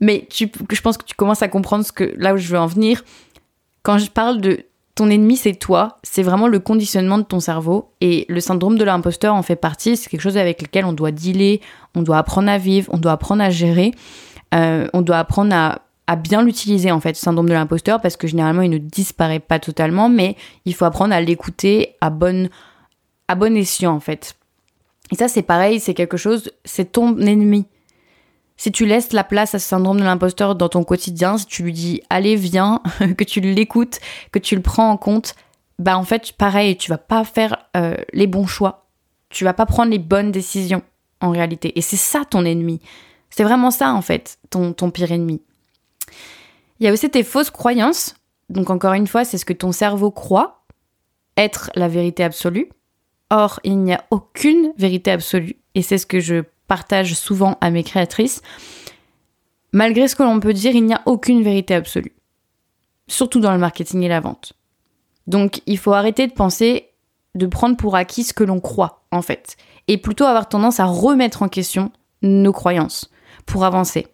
Mais 0.00 0.28
je 0.30 0.80
pense 0.82 0.98
que 0.98 1.04
tu 1.04 1.14
commences 1.14 1.42
à 1.42 1.48
comprendre 1.48 1.86
ce 1.86 1.92
que 1.92 2.14
là 2.18 2.34
où 2.34 2.36
je 2.36 2.48
veux 2.48 2.58
en 2.58 2.66
venir. 2.66 3.02
Quand 3.82 3.96
je 3.96 4.10
parle 4.10 4.40
de 4.42 4.66
ton 4.94 5.10
ennemi, 5.10 5.36
c'est 5.36 5.54
toi. 5.54 5.98
C'est 6.02 6.22
vraiment 6.22 6.46
le 6.46 6.58
conditionnement 6.60 7.18
de 7.18 7.24
ton 7.24 7.40
cerveau. 7.40 7.90
Et 8.00 8.26
le 8.28 8.40
syndrome 8.40 8.78
de 8.78 8.84
l'imposteur 8.84 9.34
en 9.34 9.42
fait 9.42 9.56
partie. 9.56 9.96
C'est 9.96 10.08
quelque 10.08 10.20
chose 10.20 10.36
avec 10.36 10.62
lequel 10.62 10.84
on 10.84 10.92
doit 10.92 11.10
dealer, 11.10 11.60
on 11.94 12.02
doit 12.02 12.18
apprendre 12.18 12.50
à 12.50 12.58
vivre, 12.58 12.92
on 12.92 12.98
doit 12.98 13.12
apprendre 13.12 13.42
à 13.42 13.50
gérer. 13.50 13.92
Euh, 14.54 14.86
on 14.92 15.02
doit 15.02 15.18
apprendre 15.18 15.54
à, 15.54 16.16
bien 16.16 16.42
l'utiliser, 16.42 16.92
en 16.92 17.00
fait, 17.00 17.16
ce 17.16 17.22
syndrome 17.22 17.48
de 17.48 17.54
l'imposteur, 17.54 18.00
parce 18.00 18.16
que 18.16 18.28
généralement, 18.28 18.62
il 18.62 18.70
ne 18.70 18.78
disparaît 18.78 19.40
pas 19.40 19.58
totalement, 19.58 20.08
mais 20.08 20.36
il 20.64 20.74
faut 20.74 20.84
apprendre 20.84 21.14
à 21.14 21.20
l'écouter 21.20 21.96
à 22.00 22.10
bon, 22.10 22.48
à 23.26 23.34
bon 23.34 23.56
escient, 23.56 23.92
en 23.92 24.00
fait. 24.00 24.36
Et 25.10 25.16
ça, 25.16 25.28
c'est 25.28 25.42
pareil, 25.42 25.80
c'est 25.80 25.94
quelque 25.94 26.16
chose, 26.16 26.52
c'est 26.64 26.92
ton 26.92 27.18
ennemi. 27.18 27.66
Si 28.56 28.70
tu 28.70 28.86
laisses 28.86 29.12
la 29.12 29.24
place 29.24 29.54
à 29.54 29.58
ce 29.58 29.66
syndrome 29.66 29.98
de 29.98 30.04
l'imposteur 30.04 30.54
dans 30.54 30.68
ton 30.68 30.84
quotidien, 30.84 31.38
si 31.38 31.46
tu 31.46 31.64
lui 31.64 31.72
dis 31.72 32.02
allez 32.08 32.36
viens, 32.36 32.80
que 33.18 33.24
tu 33.24 33.40
l'écoutes, 33.40 33.98
que 34.32 34.38
tu 34.38 34.54
le 34.54 34.62
prends 34.62 34.90
en 34.90 34.96
compte, 34.96 35.34
bah 35.78 35.98
en 35.98 36.04
fait 36.04 36.32
pareil, 36.32 36.76
tu 36.76 36.90
vas 36.90 36.98
pas 36.98 37.24
faire 37.24 37.68
euh, 37.76 37.96
les 38.12 38.26
bons 38.26 38.46
choix, 38.46 38.86
tu 39.28 39.44
vas 39.44 39.54
pas 39.54 39.66
prendre 39.66 39.90
les 39.90 39.98
bonnes 39.98 40.30
décisions 40.30 40.82
en 41.20 41.30
réalité. 41.30 41.76
Et 41.76 41.82
c'est 41.82 41.96
ça 41.96 42.24
ton 42.24 42.44
ennemi. 42.44 42.80
C'est 43.30 43.44
vraiment 43.44 43.72
ça 43.72 43.92
en 43.92 44.02
fait, 44.02 44.38
ton, 44.50 44.72
ton 44.72 44.90
pire 44.90 45.10
ennemi. 45.10 45.42
Il 46.78 46.86
y 46.86 46.88
a 46.88 46.92
aussi 46.92 47.10
tes 47.10 47.24
fausses 47.24 47.50
croyances. 47.50 48.14
Donc 48.50 48.70
encore 48.70 48.92
une 48.92 49.06
fois, 49.06 49.24
c'est 49.24 49.38
ce 49.38 49.44
que 49.44 49.52
ton 49.52 49.72
cerveau 49.72 50.10
croit 50.10 50.64
être 51.36 51.70
la 51.74 51.88
vérité 51.88 52.22
absolue. 52.22 52.68
Or, 53.30 53.58
il 53.64 53.78
n'y 53.78 53.94
a 53.94 54.04
aucune 54.10 54.72
vérité 54.76 55.10
absolue. 55.10 55.56
Et 55.74 55.82
c'est 55.82 55.98
ce 55.98 56.06
que 56.06 56.20
je 56.20 56.44
partage 56.66 57.14
souvent 57.14 57.58
à 57.60 57.70
mes 57.70 57.82
créatrices, 57.82 58.42
malgré 59.72 60.08
ce 60.08 60.16
que 60.16 60.22
l'on 60.22 60.40
peut 60.40 60.52
dire, 60.52 60.74
il 60.74 60.84
n'y 60.84 60.94
a 60.94 61.02
aucune 61.06 61.42
vérité 61.42 61.74
absolue. 61.74 62.14
Surtout 63.06 63.40
dans 63.40 63.52
le 63.52 63.58
marketing 63.58 64.02
et 64.02 64.08
la 64.08 64.20
vente. 64.20 64.54
Donc 65.26 65.60
il 65.66 65.78
faut 65.78 65.92
arrêter 65.92 66.26
de 66.26 66.32
penser, 66.32 66.90
de 67.34 67.46
prendre 67.46 67.76
pour 67.76 67.96
acquis 67.96 68.24
ce 68.24 68.32
que 68.32 68.44
l'on 68.44 68.60
croit, 68.60 69.04
en 69.10 69.22
fait. 69.22 69.56
Et 69.88 69.98
plutôt 69.98 70.24
avoir 70.24 70.48
tendance 70.48 70.80
à 70.80 70.86
remettre 70.86 71.42
en 71.42 71.48
question 71.48 71.92
nos 72.22 72.52
croyances 72.52 73.10
pour 73.44 73.64
avancer. 73.64 74.06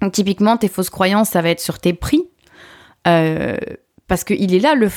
Donc 0.00 0.12
typiquement, 0.12 0.56
tes 0.56 0.68
fausses 0.68 0.90
croyances, 0.90 1.30
ça 1.30 1.42
va 1.42 1.50
être 1.50 1.60
sur 1.60 1.78
tes 1.78 1.92
prix. 1.92 2.28
Euh, 3.06 3.56
parce 4.08 4.24
qu'il 4.24 4.54
est 4.54 4.60
là 4.60 4.74
le, 4.74 4.88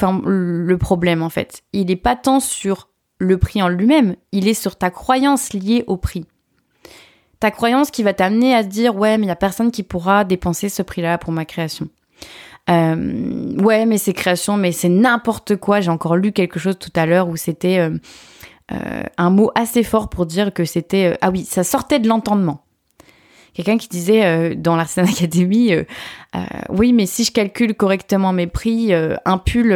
le 0.63 0.77
problème, 0.77 1.23
en 1.23 1.29
fait. 1.29 1.63
Il 1.73 1.87
n'est 1.87 1.95
pas 1.95 2.15
tant 2.15 2.39
sur 2.39 2.89
le 3.17 3.37
prix 3.37 3.61
en 3.61 3.67
lui-même, 3.67 4.15
il 4.31 4.47
est 4.47 4.53
sur 4.53 4.77
ta 4.77 4.89
croyance 4.89 5.51
liée 5.51 5.83
au 5.87 5.97
prix 5.97 6.25
ta 7.39 7.51
croyance 7.51 7.91
qui 7.91 8.03
va 8.03 8.13
t'amener 8.13 8.53
à 8.53 8.63
te 8.63 8.69
dire 8.69 8.95
ouais 8.95 9.17
mais 9.17 9.25
il 9.25 9.29
y 9.29 9.31
a 9.31 9.35
personne 9.35 9.71
qui 9.71 9.83
pourra 9.83 10.23
dépenser 10.23 10.69
ce 10.69 10.81
prix-là 10.81 11.17
pour 11.17 11.31
ma 11.31 11.45
création. 11.45 11.87
Euh, 12.69 13.55
ouais 13.57 13.85
mais 13.85 13.97
c'est 13.97 14.13
création 14.13 14.57
mais 14.57 14.71
c'est 14.71 14.89
n'importe 14.89 15.55
quoi. 15.55 15.79
J'ai 15.79 15.89
encore 15.89 16.15
lu 16.15 16.31
quelque 16.31 16.59
chose 16.59 16.77
tout 16.77 16.91
à 16.95 17.05
l'heure 17.05 17.29
où 17.29 17.37
c'était 17.37 17.79
euh, 17.79 17.97
euh, 18.71 19.03
un 19.17 19.29
mot 19.29 19.51
assez 19.55 19.83
fort 19.83 20.09
pour 20.09 20.25
dire 20.25 20.53
que 20.53 20.65
c'était 20.65 21.17
ah 21.21 21.31
oui 21.31 21.45
ça 21.45 21.63
sortait 21.63 21.99
de 21.99 22.07
l'entendement. 22.07 22.63
Quelqu'un 23.53 23.77
qui 23.77 23.89
disait 23.89 24.55
dans 24.55 24.75
l'Arsenal 24.75 25.09
Academy 25.09 25.73
oui 26.69 26.93
mais 26.93 27.05
si 27.05 27.23
je 27.23 27.31
calcule 27.31 27.73
correctement 27.73 28.31
mes 28.31 28.47
prix 28.47 28.93
un 28.93 29.37
pull 29.37 29.71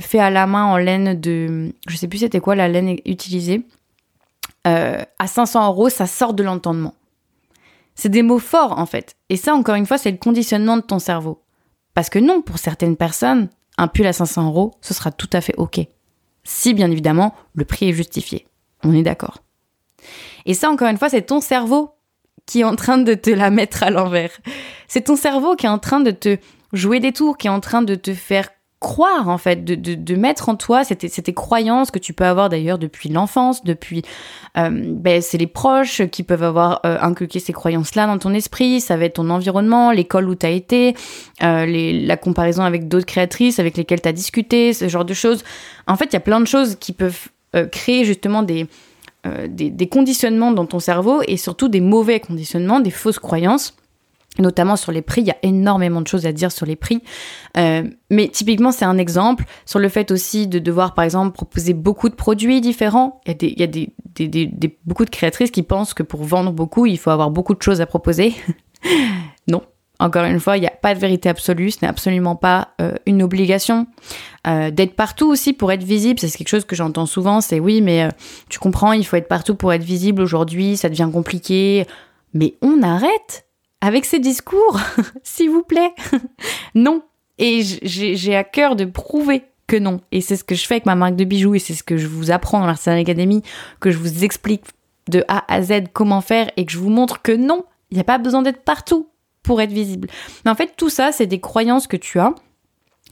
fait 0.00 0.18
à 0.18 0.30
la 0.30 0.46
main 0.46 0.64
en 0.64 0.76
laine 0.76 1.20
de 1.20 1.72
je 1.86 1.96
sais 1.96 2.08
plus 2.08 2.18
c'était 2.18 2.40
quoi 2.40 2.56
la 2.56 2.68
laine 2.68 2.96
utilisée 3.04 3.64
euh, 4.66 5.02
à 5.18 5.26
500 5.26 5.68
euros, 5.68 5.88
ça 5.88 6.06
sort 6.06 6.34
de 6.34 6.42
l'entendement. 6.42 6.94
C'est 7.94 8.08
des 8.08 8.22
mots 8.22 8.38
forts 8.38 8.78
en 8.78 8.86
fait. 8.86 9.16
Et 9.28 9.36
ça, 9.36 9.54
encore 9.54 9.74
une 9.74 9.86
fois, 9.86 9.98
c'est 9.98 10.10
le 10.10 10.16
conditionnement 10.16 10.76
de 10.76 10.82
ton 10.82 10.98
cerveau. 10.98 11.42
Parce 11.94 12.08
que 12.08 12.18
non, 12.18 12.40
pour 12.40 12.58
certaines 12.58 12.96
personnes, 12.96 13.48
un 13.76 13.88
pull 13.88 14.06
à 14.06 14.12
500 14.12 14.46
euros, 14.46 14.72
ce 14.80 14.94
sera 14.94 15.10
tout 15.10 15.28
à 15.32 15.40
fait 15.40 15.54
OK. 15.56 15.80
Si 16.44 16.74
bien 16.74 16.90
évidemment, 16.90 17.34
le 17.54 17.64
prix 17.64 17.90
est 17.90 17.92
justifié. 17.92 18.46
On 18.82 18.94
est 18.94 19.02
d'accord. 19.02 19.38
Et 20.46 20.54
ça, 20.54 20.70
encore 20.70 20.88
une 20.88 20.98
fois, 20.98 21.08
c'est 21.08 21.22
ton 21.22 21.40
cerveau 21.40 21.94
qui 22.46 22.60
est 22.60 22.64
en 22.64 22.76
train 22.76 22.98
de 22.98 23.14
te 23.14 23.30
la 23.30 23.50
mettre 23.50 23.82
à 23.82 23.90
l'envers. 23.90 24.32
C'est 24.88 25.02
ton 25.02 25.16
cerveau 25.16 25.54
qui 25.54 25.66
est 25.66 25.70
en 25.70 25.78
train 25.78 26.00
de 26.00 26.10
te 26.10 26.38
jouer 26.72 26.98
des 26.98 27.12
tours, 27.12 27.36
qui 27.36 27.46
est 27.46 27.50
en 27.50 27.60
train 27.60 27.82
de 27.82 27.94
te 27.94 28.14
faire 28.14 28.48
croire 28.82 29.28
en 29.28 29.38
fait, 29.38 29.64
de, 29.64 29.74
de, 29.74 30.14
mettre 30.16 30.48
en 30.48 30.56
toi 30.56 30.84
cette, 30.84 31.34
croyances 31.34 31.90
que 31.90 32.00
tu 32.00 32.12
peux 32.12 32.24
avoir 32.24 32.48
d'ailleurs 32.48 32.78
depuis 32.78 33.08
l'enfance, 33.08 33.64
depuis 33.64 34.02
euh, 34.58 34.68
ben, 34.70 35.22
c'est 35.22 35.38
les 35.38 35.46
proches 35.46 36.02
qui 36.08 36.24
peuvent 36.24 36.42
avoir 36.42 36.80
euh, 36.84 36.98
inculqué 37.00 37.38
ces 37.38 37.52
croyances-là 37.52 38.06
dans 38.08 38.18
ton 38.18 38.34
esprit, 38.34 38.80
ça 38.80 38.96
va 38.96 39.04
être 39.04 39.14
ton 39.14 39.30
environnement, 39.30 39.92
l'école 39.92 40.28
où 40.28 40.34
tu 40.34 40.44
as 40.44 40.50
été, 40.50 40.94
euh, 41.42 41.64
la 41.64 42.16
comparaison 42.16 42.64
avec 42.64 42.88
d'autres 42.88 43.06
créatrices 43.06 43.58
avec 43.60 43.76
lesquelles 43.76 44.02
tu 44.02 44.08
as 44.08 44.12
discuté, 44.12 44.72
ce 44.74 44.88
genre 44.88 45.04
de 45.04 45.14
choses. 45.14 45.44
En 45.86 45.96
fait, 45.96 46.06
il 46.06 46.14
y 46.14 46.16
a 46.16 46.20
plein 46.20 46.40
de 46.40 46.46
choses 46.46 46.76
qui 46.76 46.92
peuvent 46.92 47.28
créer 47.70 48.04
justement 48.04 48.42
des, 48.42 48.66
des 49.48 49.88
conditionnements 49.88 50.52
dans 50.52 50.64
ton 50.64 50.80
cerveau 50.80 51.20
et 51.28 51.36
surtout 51.36 51.68
des 51.68 51.82
mauvais 51.82 52.18
conditionnements, 52.18 52.80
des 52.80 52.90
fausses 52.90 53.18
croyances 53.18 53.76
notamment 54.38 54.76
sur 54.76 54.92
les 54.92 55.02
prix. 55.02 55.22
Il 55.22 55.26
y 55.26 55.30
a 55.30 55.36
énormément 55.42 56.00
de 56.00 56.06
choses 56.06 56.26
à 56.26 56.32
dire 56.32 56.52
sur 56.52 56.66
les 56.66 56.76
prix. 56.76 57.02
Euh, 57.56 57.82
mais 58.10 58.28
typiquement, 58.28 58.72
c'est 58.72 58.84
un 58.84 58.98
exemple 58.98 59.44
sur 59.66 59.78
le 59.78 59.88
fait 59.88 60.10
aussi 60.10 60.46
de 60.46 60.58
devoir, 60.58 60.94
par 60.94 61.04
exemple, 61.04 61.32
proposer 61.32 61.74
beaucoup 61.74 62.08
de 62.08 62.14
produits 62.14 62.60
différents. 62.60 63.20
Il 63.26 63.30
y 63.30 63.32
a, 63.32 63.34
des, 63.34 63.46
il 63.48 63.60
y 63.60 64.42
a 64.44 64.46
des, 64.46 64.78
beaucoup 64.84 65.04
de 65.04 65.10
créatrices 65.10 65.50
qui 65.50 65.62
pensent 65.62 65.94
que 65.94 66.02
pour 66.02 66.24
vendre 66.24 66.52
beaucoup, 66.52 66.86
il 66.86 66.98
faut 66.98 67.10
avoir 67.10 67.30
beaucoup 67.30 67.54
de 67.54 67.62
choses 67.62 67.80
à 67.80 67.86
proposer. 67.86 68.34
non. 69.48 69.62
Encore 70.00 70.24
une 70.24 70.40
fois, 70.40 70.56
il 70.56 70.60
n'y 70.60 70.66
a 70.66 70.70
pas 70.70 70.94
de 70.94 70.98
vérité 70.98 71.28
absolue, 71.28 71.70
ce 71.70 71.78
n'est 71.82 71.88
absolument 71.88 72.34
pas 72.34 72.70
euh, 72.80 72.94
une 73.06 73.22
obligation. 73.22 73.86
Euh, 74.48 74.72
d'être 74.72 74.96
partout 74.96 75.28
aussi 75.28 75.52
pour 75.52 75.70
être 75.70 75.84
visible, 75.84 76.18
c'est 76.18 76.28
quelque 76.28 76.48
chose 76.48 76.64
que 76.64 76.74
j'entends 76.74 77.06
souvent, 77.06 77.40
c'est 77.40 77.60
oui, 77.60 77.80
mais 77.80 78.08
tu 78.48 78.58
comprends, 78.58 78.92
il 78.92 79.06
faut 79.06 79.14
être 79.14 79.28
partout 79.28 79.54
pour 79.54 79.72
être 79.72 79.84
visible 79.84 80.20
aujourd'hui, 80.20 80.76
ça 80.76 80.88
devient 80.88 81.08
compliqué. 81.12 81.86
Mais 82.34 82.54
on 82.62 82.82
arrête 82.82 83.44
avec 83.82 84.06
ces 84.06 84.20
discours, 84.20 84.80
s'il 85.22 85.50
vous 85.50 85.62
plaît. 85.62 85.92
non. 86.74 87.02
Et 87.38 87.62
j'ai 87.82 88.36
à 88.36 88.44
cœur 88.44 88.76
de 88.76 88.84
prouver 88.84 89.42
que 89.66 89.76
non. 89.76 90.00
Et 90.12 90.20
c'est 90.20 90.36
ce 90.36 90.44
que 90.44 90.54
je 90.54 90.64
fais 90.66 90.74
avec 90.74 90.86
ma 90.86 90.94
marque 90.94 91.16
de 91.16 91.24
bijoux 91.24 91.54
et 91.56 91.58
c'est 91.58 91.74
ce 91.74 91.82
que 91.82 91.96
je 91.96 92.06
vous 92.06 92.30
apprends 92.30 92.60
dans 92.60 92.66
l'Artisan 92.66 92.92
Academy, 92.92 93.42
que 93.80 93.90
je 93.90 93.98
vous 93.98 94.24
explique 94.24 94.64
de 95.08 95.24
A 95.26 95.44
à 95.52 95.62
Z 95.62 95.88
comment 95.92 96.20
faire 96.20 96.50
et 96.56 96.64
que 96.64 96.72
je 96.72 96.78
vous 96.78 96.90
montre 96.90 97.20
que 97.20 97.32
non, 97.32 97.64
il 97.90 97.96
n'y 97.96 98.00
a 98.00 98.04
pas 98.04 98.18
besoin 98.18 98.42
d'être 98.42 98.62
partout 98.62 99.08
pour 99.42 99.60
être 99.60 99.72
visible. 99.72 100.08
Mais 100.44 100.50
en 100.50 100.54
fait, 100.54 100.74
tout 100.76 100.90
ça, 100.90 101.10
c'est 101.10 101.26
des 101.26 101.40
croyances 101.40 101.88
que 101.88 101.96
tu 101.96 102.20
as 102.20 102.34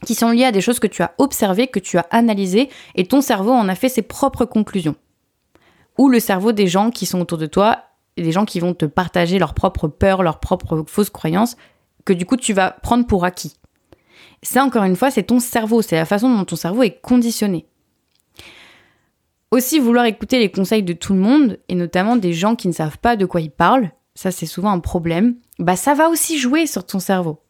qui 0.05 0.15
sont 0.15 0.31
liées 0.31 0.45
à 0.45 0.51
des 0.51 0.61
choses 0.61 0.79
que 0.79 0.87
tu 0.87 1.03
as 1.03 1.13
observées, 1.17 1.67
que 1.67 1.79
tu 1.79 1.97
as 1.97 2.07
analysées, 2.09 2.69
et 2.95 3.05
ton 3.05 3.21
cerveau 3.21 3.51
en 3.51 3.67
a 3.69 3.75
fait 3.75 3.89
ses 3.89 4.01
propres 4.01 4.45
conclusions. 4.45 4.95
Ou 5.97 6.09
le 6.09 6.19
cerveau 6.19 6.53
des 6.53 6.67
gens 6.67 6.89
qui 6.89 7.05
sont 7.05 7.19
autour 7.19 7.37
de 7.37 7.45
toi 7.45 7.83
des 8.17 8.31
gens 8.31 8.45
qui 8.45 8.59
vont 8.59 8.73
te 8.73 8.85
partager 8.85 9.39
leurs 9.39 9.53
propres 9.53 9.87
peurs, 9.87 10.23
leurs 10.23 10.39
propres 10.39 10.83
fausses 10.87 11.09
croyances, 11.09 11.57
que 12.05 12.13
du 12.13 12.25
coup 12.25 12.37
tu 12.37 12.53
vas 12.53 12.71
prendre 12.71 13.07
pour 13.07 13.25
acquis. 13.25 13.55
Ça, 14.43 14.63
encore 14.63 14.83
une 14.83 14.95
fois, 14.95 15.11
c'est 15.11 15.23
ton 15.23 15.39
cerveau, 15.39 15.81
c'est 15.81 15.95
la 15.95 16.05
façon 16.05 16.35
dont 16.35 16.45
ton 16.45 16.55
cerveau 16.55 16.83
est 16.83 16.99
conditionné. 17.01 17.67
Aussi, 19.51 19.79
vouloir 19.79 20.05
écouter 20.05 20.39
les 20.39 20.49
conseils 20.49 20.81
de 20.81 20.93
tout 20.93 21.13
le 21.13 21.19
monde, 21.19 21.59
et 21.69 21.75
notamment 21.75 22.15
des 22.15 22.33
gens 22.33 22.55
qui 22.55 22.67
ne 22.67 22.73
savent 22.73 22.97
pas 22.97 23.15
de 23.15 23.25
quoi 23.25 23.41
ils 23.41 23.51
parlent, 23.51 23.91
ça 24.15 24.31
c'est 24.31 24.45
souvent 24.45 24.71
un 24.71 24.79
problème, 24.79 25.35
bah 25.59 25.75
ça 25.75 25.93
va 25.93 26.09
aussi 26.09 26.39
jouer 26.39 26.65
sur 26.65 26.85
ton 26.85 26.99
cerveau. 26.99 27.41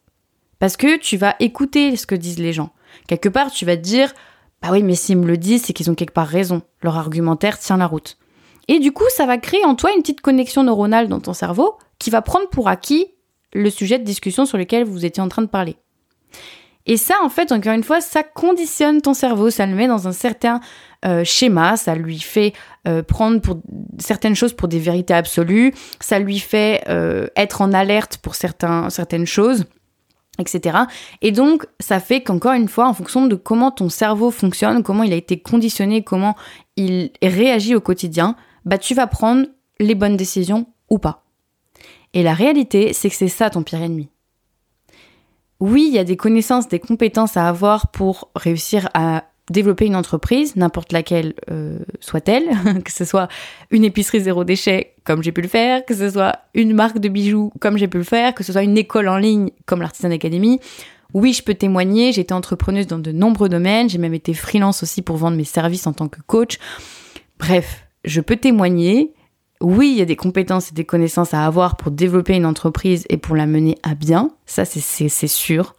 Parce 0.58 0.76
que 0.76 0.98
tu 0.98 1.16
vas 1.16 1.34
écouter 1.40 1.96
ce 1.96 2.06
que 2.06 2.14
disent 2.14 2.38
les 2.38 2.52
gens. 2.52 2.72
Quelque 3.08 3.28
part, 3.28 3.50
tu 3.50 3.64
vas 3.64 3.76
te 3.76 3.82
dire, 3.82 4.12
bah 4.60 4.68
oui, 4.70 4.82
mais 4.82 4.94
s'ils 4.94 5.16
me 5.16 5.26
le 5.26 5.36
disent, 5.36 5.64
c'est 5.64 5.72
qu'ils 5.72 5.90
ont 5.90 5.94
quelque 5.94 6.12
part 6.12 6.28
raison. 6.28 6.62
Leur 6.82 6.98
argumentaire 6.98 7.58
tient 7.58 7.78
la 7.78 7.86
route. 7.86 8.18
Et 8.68 8.78
du 8.78 8.92
coup, 8.92 9.04
ça 9.08 9.26
va 9.26 9.38
créer 9.38 9.64
en 9.64 9.74
toi 9.74 9.90
une 9.94 10.02
petite 10.02 10.20
connexion 10.20 10.62
neuronale 10.62 11.08
dans 11.08 11.20
ton 11.20 11.32
cerveau 11.32 11.76
qui 11.98 12.10
va 12.10 12.22
prendre 12.22 12.48
pour 12.48 12.68
acquis 12.68 13.06
le 13.52 13.70
sujet 13.70 13.98
de 13.98 14.04
discussion 14.04 14.46
sur 14.46 14.58
lequel 14.58 14.84
vous 14.84 15.04
étiez 15.04 15.22
en 15.22 15.28
train 15.28 15.42
de 15.42 15.48
parler. 15.48 15.76
Et 16.86 16.96
ça, 16.96 17.14
en 17.22 17.28
fait, 17.28 17.52
encore 17.52 17.72
une 17.72 17.84
fois, 17.84 18.00
ça 18.00 18.22
conditionne 18.22 19.00
ton 19.02 19.14
cerveau, 19.14 19.50
ça 19.50 19.66
le 19.66 19.74
met 19.74 19.86
dans 19.86 20.08
un 20.08 20.12
certain 20.12 20.60
euh, 21.04 21.22
schéma, 21.22 21.76
ça 21.76 21.94
lui 21.94 22.18
fait 22.18 22.54
euh, 22.88 23.02
prendre 23.02 23.40
pour 23.40 23.60
certaines 23.98 24.34
choses 24.34 24.52
pour 24.52 24.66
des 24.66 24.80
vérités 24.80 25.14
absolues, 25.14 25.72
ça 26.00 26.18
lui 26.18 26.40
fait 26.40 26.82
euh, 26.88 27.28
être 27.36 27.60
en 27.60 27.72
alerte 27.72 28.18
pour 28.18 28.34
certaines 28.34 29.26
choses, 29.26 29.64
etc. 30.40 30.78
Et 31.20 31.30
donc, 31.30 31.66
ça 31.78 32.00
fait 32.00 32.22
qu'encore 32.22 32.54
une 32.54 32.68
fois, 32.68 32.88
en 32.88 32.94
fonction 32.94 33.26
de 33.26 33.36
comment 33.36 33.70
ton 33.70 33.88
cerveau 33.88 34.32
fonctionne, 34.32 34.82
comment 34.82 35.04
il 35.04 35.12
a 35.12 35.16
été 35.16 35.38
conditionné, 35.38 36.02
comment 36.02 36.34
il 36.76 37.12
réagit 37.22 37.76
au 37.76 37.80
quotidien, 37.80 38.34
bah 38.64 38.78
tu 38.78 38.94
vas 38.94 39.06
prendre 39.06 39.46
les 39.80 39.94
bonnes 39.94 40.16
décisions 40.16 40.66
ou 40.90 40.98
pas. 40.98 41.24
Et 42.14 42.22
la 42.22 42.34
réalité, 42.34 42.92
c'est 42.92 43.08
que 43.08 43.16
c'est 43.16 43.28
ça 43.28 43.50
ton 43.50 43.62
pire 43.62 43.82
ennemi. 43.82 44.08
Oui, 45.60 45.86
il 45.88 45.94
y 45.94 45.98
a 45.98 46.04
des 46.04 46.16
connaissances, 46.16 46.68
des 46.68 46.80
compétences 46.80 47.36
à 47.36 47.48
avoir 47.48 47.90
pour 47.92 48.30
réussir 48.34 48.88
à 48.94 49.24
développer 49.50 49.86
une 49.86 49.96
entreprise, 49.96 50.56
n'importe 50.56 50.92
laquelle 50.92 51.34
euh, 51.50 51.78
soit-elle, 52.00 52.48
que 52.84 52.92
ce 52.92 53.04
soit 53.04 53.28
une 53.70 53.84
épicerie 53.84 54.20
zéro 54.20 54.44
déchet 54.44 54.94
comme 55.04 55.22
j'ai 55.22 55.32
pu 55.32 55.42
le 55.42 55.48
faire, 55.48 55.84
que 55.84 55.94
ce 55.94 56.10
soit 56.10 56.38
une 56.54 56.74
marque 56.74 56.98
de 56.98 57.08
bijoux 57.08 57.52
comme 57.60 57.76
j'ai 57.76 57.88
pu 57.88 57.98
le 57.98 58.04
faire, 58.04 58.34
que 58.34 58.44
ce 58.44 58.52
soit 58.52 58.62
une 58.62 58.78
école 58.78 59.08
en 59.08 59.18
ligne 59.18 59.50
comme 59.66 59.80
l'Artisan 59.80 60.10
Academy. 60.10 60.60
Oui, 61.14 61.32
je 61.32 61.42
peux 61.42 61.54
témoigner, 61.54 62.12
j'ai 62.12 62.22
été 62.22 62.32
entrepreneuse 62.32 62.86
dans 62.86 62.98
de 62.98 63.12
nombreux 63.12 63.48
domaines, 63.48 63.90
j'ai 63.90 63.98
même 63.98 64.14
été 64.14 64.32
freelance 64.32 64.82
aussi 64.82 65.02
pour 65.02 65.16
vendre 65.16 65.36
mes 65.36 65.44
services 65.44 65.86
en 65.86 65.92
tant 65.92 66.08
que 66.08 66.20
coach. 66.26 66.58
Bref, 67.38 67.86
je 68.04 68.20
peux 68.20 68.36
témoigner. 68.36 69.12
Oui, 69.60 69.90
il 69.92 69.98
y 69.98 70.02
a 70.02 70.06
des 70.06 70.16
compétences 70.16 70.70
et 70.70 70.74
des 70.74 70.84
connaissances 70.84 71.34
à 71.34 71.46
avoir 71.46 71.76
pour 71.76 71.92
développer 71.92 72.34
une 72.34 72.46
entreprise 72.46 73.06
et 73.08 73.16
pour 73.16 73.36
la 73.36 73.46
mener 73.46 73.78
à 73.82 73.94
bien, 73.94 74.30
ça 74.44 74.64
c'est 74.64 75.28
sûr. 75.28 75.76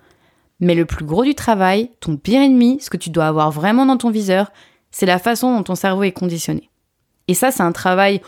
Mais 0.60 0.76
le 0.76 0.86
plus 0.86 1.04
gros 1.06 1.26
du 1.26 1.36
travail, 1.36 1.90
ton 2.00 2.16
pire 2.16 2.42
ennemi, 2.42 2.80
ce 2.80 2.90
que 2.90 2.96
tu 2.96 3.10
dois 3.10 3.28
avoir 3.28 3.52
vraiment 3.52 3.86
dans 3.86 3.98
ton 3.98 4.10
viseur, 4.10 4.52
c'est 4.92 5.06
la 5.06 5.20
façon 5.20 5.54
dont 5.54 5.64
ton 5.64 5.76
cerveau 5.76 6.04
est 6.04 6.14
conditionné. 6.14 6.70
Et 7.28 7.34
ça, 7.34 7.52
c'est 7.52 7.64
un 7.64 7.74
travail, 7.74 8.22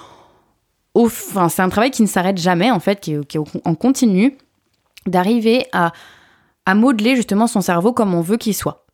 enfin, 0.93 1.47
c'est 1.47 1.61
un 1.61 1.69
travail 1.69 1.91
qui 1.91 2.01
ne 2.01 2.07
s'arrête 2.07 2.37
jamais 2.37 2.71
en 2.71 2.81
fait, 2.81 2.99
qui 2.99 3.13
est, 3.13 3.37
en 3.63 3.75
continu, 3.75 4.37
d'arriver 5.05 5.65
à 5.71 5.93
modeler 6.73 7.15
justement 7.15 7.47
son 7.47 7.61
cerveau 7.61 7.93
comme 7.93 8.13
on 8.13 8.21
veut 8.21 8.37
qu'il 8.37 8.55
soit 8.55 8.84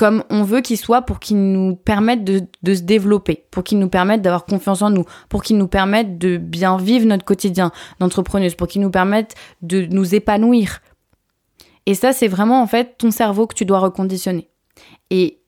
comme 0.00 0.24
on 0.30 0.44
veut 0.44 0.62
qu'il 0.62 0.78
soit 0.78 1.02
pour 1.02 1.20
qu'il 1.20 1.36
nous 1.52 1.76
permette 1.76 2.24
de, 2.24 2.74
se 2.74 2.80
développer, 2.80 3.44
pour 3.50 3.62
qu'il 3.62 3.78
nous 3.78 3.90
permette 3.90 4.22
d'avoir 4.22 4.46
confiance 4.46 4.80
en 4.80 4.88
nous, 4.88 5.04
pour 5.28 5.42
qu'il 5.42 5.58
nous 5.58 5.68
permette 5.68 6.16
de 6.16 6.38
bien 6.38 6.78
vivre 6.78 7.04
notre 7.04 7.26
quotidien 7.26 7.70
d'entrepreneuse, 7.98 8.54
pour 8.54 8.66
qu'il 8.66 8.80
nous 8.80 8.90
permette 8.90 9.34
de 9.60 9.84
nous 9.90 10.14
épanouir. 10.14 10.80
Et 11.84 11.92
ça, 11.92 12.14
c'est 12.14 12.28
vraiment 12.28 12.62
en 12.62 12.66
fait 12.66 12.96
ton 12.96 13.10
cerveau 13.10 13.46
que 13.46 13.54
tu 13.54 13.66
dois 13.66 13.78
reconditionner. 13.78 14.48
Et 15.10 15.40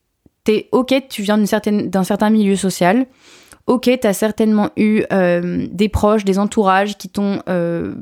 t'es 0.44 0.68
ok, 0.70 1.02
tu 1.08 1.22
viens 1.22 1.38
d'un 1.38 2.04
certain 2.04 2.28
milieu 2.28 2.56
social. 2.56 3.06
Ok, 3.66 3.88
t'as 4.02 4.12
certainement 4.12 4.68
eu 4.76 5.04
euh, 5.14 5.66
des 5.70 5.88
proches, 5.88 6.26
des 6.26 6.38
entourages 6.38 6.98
qui 6.98 7.08
t'ont 7.08 7.40
euh, 7.48 7.94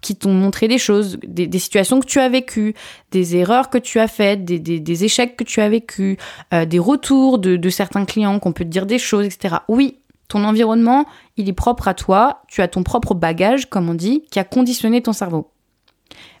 qui 0.00 0.16
t'ont 0.16 0.32
montré 0.32 0.68
des 0.68 0.78
choses, 0.78 1.18
des, 1.26 1.58
situations 1.58 2.00
que 2.00 2.06
tu 2.06 2.20
as 2.20 2.28
vécues, 2.28 2.74
des 3.10 3.36
erreurs 3.36 3.70
que 3.70 3.78
tu 3.78 3.98
as 3.98 4.08
faites, 4.08 4.44
des, 4.44 5.04
échecs 5.04 5.36
que 5.36 5.44
tu 5.44 5.60
as 5.60 5.68
vécus, 5.68 6.16
euh, 6.54 6.64
des 6.64 6.78
retours 6.78 7.38
de, 7.38 7.68
certains 7.70 8.04
clients 8.04 8.38
qu'on 8.38 8.52
peut 8.52 8.64
te 8.64 8.70
dire 8.70 8.86
des 8.86 8.98
choses, 8.98 9.26
etc. 9.26 9.56
Oui, 9.68 9.98
ton 10.28 10.44
environnement, 10.44 11.06
il 11.36 11.48
est 11.48 11.54
propre 11.54 11.88
à 11.88 11.94
toi, 11.94 12.42
tu 12.48 12.62
as 12.62 12.68
ton 12.68 12.82
propre 12.82 13.14
bagage, 13.14 13.68
comme 13.68 13.88
on 13.88 13.94
dit, 13.94 14.24
qui 14.30 14.38
a 14.38 14.44
conditionné 14.44 15.02
ton 15.02 15.12
cerveau. 15.12 15.50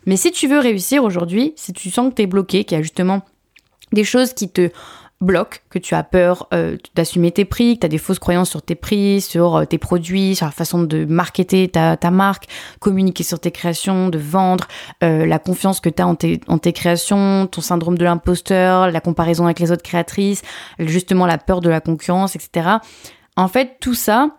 Mais 0.06 0.16
si 0.16 0.32
tu 0.32 0.48
veux 0.48 0.58
réussir 0.58 1.04
aujourd'hui, 1.04 1.52
si 1.56 1.72
tu 1.72 1.90
sens 1.90 2.10
que 2.10 2.14
tu 2.14 2.22
es 2.22 2.26
bloqué, 2.26 2.64
qu'il 2.64 2.76
y 2.76 2.78
a 2.78 2.82
justement 2.82 3.22
des 3.92 4.04
choses 4.04 4.32
qui 4.32 4.48
te 4.48 4.70
bloque, 5.20 5.62
que 5.68 5.78
tu 5.78 5.94
as 5.94 6.02
peur 6.02 6.48
euh, 6.54 6.76
d'assumer 6.94 7.30
tes 7.30 7.44
prix, 7.44 7.74
que 7.74 7.80
tu 7.80 7.86
as 7.86 7.90
des 7.90 7.98
fausses 7.98 8.18
croyances 8.18 8.48
sur 8.48 8.62
tes 8.62 8.74
prix, 8.74 9.20
sur 9.20 9.56
euh, 9.56 9.64
tes 9.66 9.76
produits, 9.76 10.34
sur 10.34 10.46
la 10.46 10.52
façon 10.52 10.82
de 10.82 11.04
marketer 11.04 11.68
ta, 11.68 11.96
ta 11.98 12.10
marque, 12.10 12.46
communiquer 12.80 13.22
sur 13.22 13.38
tes 13.38 13.50
créations, 13.50 14.08
de 14.08 14.18
vendre, 14.18 14.66
euh, 15.04 15.26
la 15.26 15.38
confiance 15.38 15.80
que 15.80 15.90
tu 15.90 16.00
as 16.00 16.06
en 16.06 16.14
tes, 16.14 16.40
en 16.48 16.56
tes 16.56 16.72
créations, 16.72 17.46
ton 17.46 17.60
syndrome 17.60 17.98
de 17.98 18.04
l'imposteur, 18.04 18.90
la 18.90 19.00
comparaison 19.00 19.44
avec 19.44 19.60
les 19.60 19.70
autres 19.70 19.82
créatrices, 19.82 20.40
justement 20.78 21.26
la 21.26 21.36
peur 21.36 21.60
de 21.60 21.68
la 21.68 21.80
concurrence, 21.80 22.34
etc. 22.34 22.68
En 23.36 23.48
fait, 23.48 23.76
tout 23.80 23.94
ça, 23.94 24.38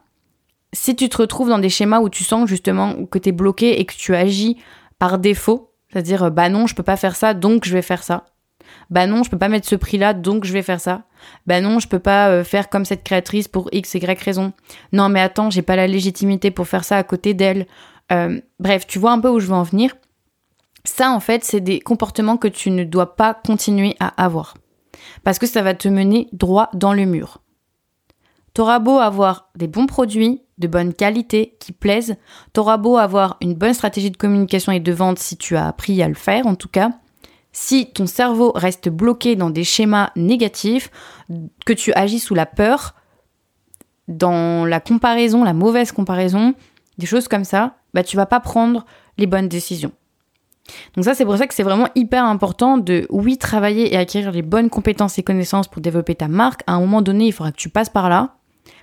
si 0.74 0.96
tu 0.96 1.10
te 1.10 1.18
retrouves 1.18 1.50
dans 1.50 1.60
des 1.60 1.70
schémas 1.70 2.00
où 2.00 2.10
tu 2.10 2.24
sens 2.24 2.50
justement 2.50 3.06
que 3.06 3.20
tu 3.20 3.30
es 3.30 3.32
bloqué 3.32 3.80
et 3.80 3.86
que 3.86 3.94
tu 3.94 4.16
agis 4.16 4.58
par 4.98 5.20
défaut, 5.20 5.74
c'est-à-dire 5.92 6.32
bah 6.32 6.50
non, 6.50 6.66
je 6.66 6.74
peux 6.74 6.84
pas 6.84 6.98
faire 6.98 7.16
ça, 7.16 7.36
donc 7.36 7.66
je 7.66 7.74
vais 7.74 7.82
faire 7.82 8.02
ça 8.02 8.26
bah 8.90 9.08
non, 9.08 9.24
je 9.24 9.30
peux 9.30 9.38
pas 9.38 9.50
mettre 9.50 9.68
ce 9.68 9.76
prix-là, 9.76 10.14
donc 10.14 10.46
je 10.46 10.54
vais 10.54 10.62
faire 10.62 10.82
ça. 10.82 11.04
Bah 11.48 11.62
non, 11.62 11.80
je 11.80 11.88
peux 11.88 12.00
pas 12.00 12.30
euh, 12.30 12.44
faire 12.44 12.70
comme 12.70 12.86
cette 12.86 13.04
créatrice 13.04 13.48
pour 13.48 13.70
X, 13.72 13.94
Y 13.94 14.22
raison. 14.22 14.54
Non, 14.92 15.10
mais 15.10 15.22
attends, 15.22 15.50
j'ai 15.50 15.62
pas 15.62 15.76
la 15.76 15.88
légitimité 15.88 16.52
pour 16.52 16.68
faire 16.68 16.84
ça 16.84 16.98
à 16.98 17.04
côté 17.04 17.34
d'elle. 17.34 17.68
bref, 18.60 18.88
tu 18.88 19.00
vois 19.00 19.12
un 19.12 19.20
peu 19.20 19.30
où 19.30 19.40
je 19.40 19.48
veux 19.48 19.54
en 19.54 19.64
venir. 19.64 19.96
Ça, 20.84 21.12
en 21.12 21.20
fait, 21.20 21.44
c'est 21.44 21.62
des 21.62 21.80
comportements 21.80 22.38
que 22.38 22.48
tu 22.48 22.72
ne 22.72 22.84
dois 22.84 23.16
pas 23.16 23.34
continuer 23.34 23.96
à 24.00 24.08
avoir. 24.22 24.56
Parce 25.24 25.40
que 25.40 25.48
ça 25.48 25.62
va 25.62 25.74
te 25.74 25.88
mener 25.88 26.28
droit 26.34 26.70
dans 26.74 26.94
le 26.94 27.06
mur. 27.06 27.42
T'auras 28.54 28.80
beau 28.80 29.00
avoir 29.00 29.50
des 29.56 29.68
bons 29.68 29.86
produits, 29.86 30.42
de 30.58 30.68
bonne 30.68 30.94
qualité, 30.94 31.56
qui 31.60 31.72
plaisent, 31.72 32.16
t'auras 32.52 32.78
beau 32.78 32.98
avoir 32.98 33.38
une 33.42 33.54
bonne 33.54 33.74
stratégie 33.74 34.12
de 34.12 34.18
communication 34.18 34.72
et 34.74 34.82
de 34.82 34.92
vente 34.92 35.20
si 35.20 35.38
tu 35.38 35.56
as 35.56 35.68
appris 35.68 36.02
à 36.04 36.10
le 36.10 36.16
faire 36.16 36.46
en 36.48 36.56
tout 36.56 36.68
cas, 36.68 36.92
si 37.52 37.92
ton 37.92 38.06
cerveau 38.06 38.52
reste 38.56 38.90
bloqué 38.90 39.36
dans 39.36 39.50
des 39.50 39.64
schémas 39.64 40.12
négatifs, 40.16 40.90
que 41.66 41.74
tu 41.74 41.94
agis 41.94 42.20
sous 42.20 42.36
la 42.36 42.46
peur, 42.46 42.96
dans 44.08 44.66
la 44.66 44.80
comparaison, 44.80 45.44
la 45.44 45.54
mauvaise 45.54 45.92
comparaison, 45.92 46.54
des 46.98 47.06
choses 47.06 47.28
comme 47.28 47.44
ça, 47.44 47.76
bah 47.94 48.04
tu 48.04 48.18
vas 48.18 48.26
pas 48.26 48.40
prendre 48.40 48.86
les 49.18 49.28
bonnes 49.28 49.48
décisions. 49.48 49.92
Donc 50.96 51.06
ça, 51.06 51.14
c'est 51.14 51.26
pour 51.26 51.38
ça 51.38 51.48
que 51.48 51.54
c'est 51.54 51.64
vraiment 51.64 51.90
hyper 51.96 52.24
important 52.24 52.78
de, 52.78 53.06
oui, 53.10 53.38
travailler 53.38 53.94
et 53.94 53.98
acquérir 53.98 54.32
les 54.32 54.42
bonnes 54.42 54.70
compétences 54.70 55.18
et 55.18 55.24
connaissances 55.24 55.68
pour 55.68 55.82
développer 55.82 56.16
ta 56.16 56.28
marque. 56.28 56.62
À 56.68 56.74
un 56.74 56.80
moment 56.80 57.02
donné, 57.02 57.28
il 57.28 57.34
faudra 57.34 57.52
que 57.52 57.58
tu 57.58 57.70
passes 57.70 57.90
par 57.90 58.10
là, 58.10 58.36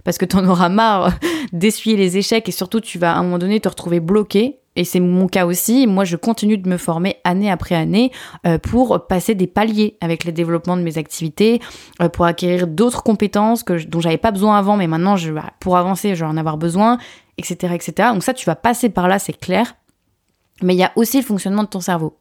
parce 0.04 0.18
que 0.18 0.24
tu 0.24 0.36
en 0.36 0.46
auras 0.46 0.68
marre 0.68 1.12
d'essuyer 1.52 1.96
les 1.96 2.16
échecs 2.16 2.48
et 2.48 2.52
surtout, 2.52 2.80
tu 2.80 2.98
vas 2.98 3.12
à 3.12 3.18
un 3.18 3.22
moment 3.22 3.38
donné 3.38 3.60
te 3.60 3.68
retrouver 3.68 4.00
bloqué. 4.00 4.58
Et 4.76 4.84
c'est 4.84 5.00
mon 5.00 5.26
cas 5.26 5.44
aussi. 5.44 5.88
Moi, 5.88 6.04
je 6.04 6.16
continue 6.16 6.56
de 6.56 6.68
me 6.68 6.76
former 6.76 7.16
année 7.24 7.50
après 7.50 7.74
année 7.74 8.12
euh, 8.46 8.58
pour 8.58 9.08
passer 9.08 9.34
des 9.34 9.48
paliers 9.48 9.96
avec 10.00 10.24
le 10.24 10.30
développement 10.30 10.76
de 10.76 10.82
mes 10.82 10.98
activités, 10.98 11.60
euh, 12.00 12.08
pour 12.08 12.26
acquérir 12.26 12.68
d'autres 12.68 13.02
compétences 13.02 13.64
que, 13.64 13.84
dont 13.86 14.00
j'avais 14.00 14.18
pas 14.18 14.30
besoin 14.30 14.56
avant, 14.56 14.76
mais 14.76 14.86
maintenant, 14.86 15.16
je, 15.16 15.32
pour 15.58 15.76
avancer, 15.76 16.14
je 16.14 16.24
vais 16.24 16.30
en 16.30 16.36
avoir 16.36 16.58
besoin, 16.58 16.98
etc., 17.38 17.74
etc. 17.74 18.10
Donc 18.12 18.22
ça, 18.22 18.34
tu 18.34 18.46
vas 18.46 18.54
passer 18.54 18.88
par 18.88 19.08
là, 19.08 19.18
c'est 19.18 19.32
clair. 19.32 19.74
Mais 20.62 20.74
il 20.74 20.78
y 20.78 20.82
a 20.82 20.92
aussi 20.96 21.18
le 21.18 21.24
fonctionnement 21.24 21.62
de 21.62 21.68
ton 21.68 21.80
cerveau. 21.80 22.16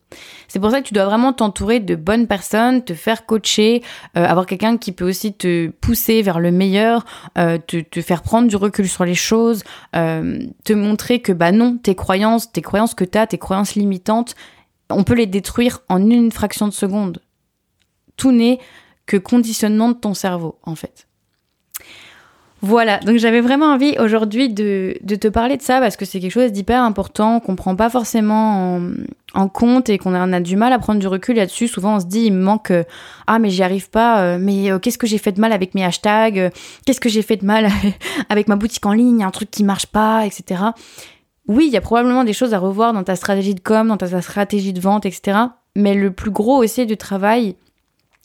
C'est 0.47 0.59
pour 0.59 0.69
ça 0.69 0.81
que 0.81 0.87
tu 0.87 0.93
dois 0.93 1.05
vraiment 1.05 1.33
t'entourer 1.33 1.79
de 1.79 1.95
bonnes 1.95 2.27
personnes, 2.27 2.83
te 2.83 2.93
faire 2.93 3.25
coacher, 3.25 3.83
euh, 4.15 4.25
avoir 4.25 4.45
quelqu'un 4.45 4.77
qui 4.77 4.91
peut 4.91 5.07
aussi 5.07 5.33
te 5.33 5.69
pousser 5.69 6.21
vers 6.21 6.39
le 6.39 6.51
meilleur, 6.51 7.03
euh, 7.37 7.57
te, 7.57 7.77
te, 7.77 8.01
faire 8.01 8.21
prendre 8.21 8.47
du 8.47 8.55
recul 8.55 8.87
sur 8.87 9.05
les 9.05 9.15
choses, 9.15 9.63
euh, 9.95 10.39
te 10.63 10.73
montrer 10.73 11.19
que 11.19 11.31
bah 11.31 11.51
non, 11.51 11.77
tes 11.77 11.95
croyances, 11.95 12.51
tes 12.51 12.61
croyances 12.61 12.93
que 12.93 13.03
tu 13.03 13.17
as, 13.17 13.25
tes 13.25 13.39
croyances 13.39 13.75
limitantes, 13.75 14.35
on 14.89 15.03
peut 15.03 15.15
les 15.15 15.25
détruire 15.25 15.79
en 15.89 16.09
une 16.09 16.31
fraction 16.31 16.67
de 16.67 16.73
seconde. 16.73 17.21
Tout 18.17 18.31
n'est 18.31 18.59
que 19.05 19.17
conditionnement 19.17 19.89
de 19.89 19.95
ton 19.95 20.13
cerveau, 20.13 20.59
en 20.63 20.75
fait. 20.75 21.06
Voilà, 22.61 22.97
donc 22.99 23.17
j'avais 23.17 23.41
vraiment 23.41 23.67
envie 23.67 23.95
aujourd'hui 23.99 24.49
de, 24.49 24.97
te 25.05 25.27
parler 25.27 25.57
de 25.57 25.61
ça 25.61 25.79
parce 25.79 25.95
que 25.95 26.05
c'est 26.05 26.19
quelque 26.19 26.31
chose 26.31 26.51
d'hyper 26.51 26.81
important 26.81 27.39
qu'on 27.39 27.55
prend 27.55 27.75
pas 27.75 27.89
forcément 27.89 28.81
en, 29.35 29.47
compte 29.47 29.89
et 29.89 29.99
qu'on 29.99 30.15
a, 30.15 30.23
a, 30.23 30.39
du 30.39 30.55
mal 30.55 30.73
à 30.73 30.79
prendre 30.79 30.99
du 30.99 31.07
recul 31.07 31.35
là-dessus. 31.35 31.67
Souvent 31.67 31.97
on 31.97 31.99
se 31.99 32.05
dit 32.05 32.21
il 32.25 32.33
me 32.33 32.41
manque 32.41 32.71
euh, 32.71 32.83
ah 33.27 33.37
mais 33.37 33.51
j'y 33.51 33.61
arrive 33.61 33.91
pas, 33.91 34.21
euh, 34.21 34.37
mais 34.41 34.71
euh, 34.71 34.79
qu'est-ce 34.79 34.97
que 34.97 35.05
j'ai 35.05 35.19
fait 35.19 35.33
de 35.33 35.39
mal 35.39 35.51
avec 35.51 35.75
mes 35.75 35.85
hashtags, 35.85 36.51
qu'est-ce 36.85 36.99
que 36.99 37.09
j'ai 37.09 37.21
fait 37.21 37.37
de 37.37 37.45
mal 37.45 37.69
avec 38.29 38.47
ma 38.47 38.55
boutique 38.55 38.85
en 38.87 38.93
ligne, 38.93 39.23
un 39.23 39.31
truc 39.31 39.51
qui 39.51 39.63
marche 39.63 39.85
pas, 39.85 40.25
etc. 40.25 40.61
Oui, 41.47 41.67
il 41.67 41.73
y 41.73 41.77
a 41.77 41.81
probablement 41.81 42.23
des 42.23 42.33
choses 42.33 42.55
à 42.55 42.59
revoir 42.59 42.91
dans 42.91 43.03
ta 43.03 43.15
stratégie 43.15 43.53
de 43.53 43.59
com, 43.59 43.87
dans 43.87 43.97
ta 43.97 44.21
stratégie 44.21 44.73
de 44.73 44.81
vente, 44.81 45.05
etc. 45.05 45.37
Mais 45.75 45.93
le 45.93 46.11
plus 46.11 46.31
gros 46.31 46.57
aussi 46.57 46.87
du 46.87 46.97
travail 46.97 47.55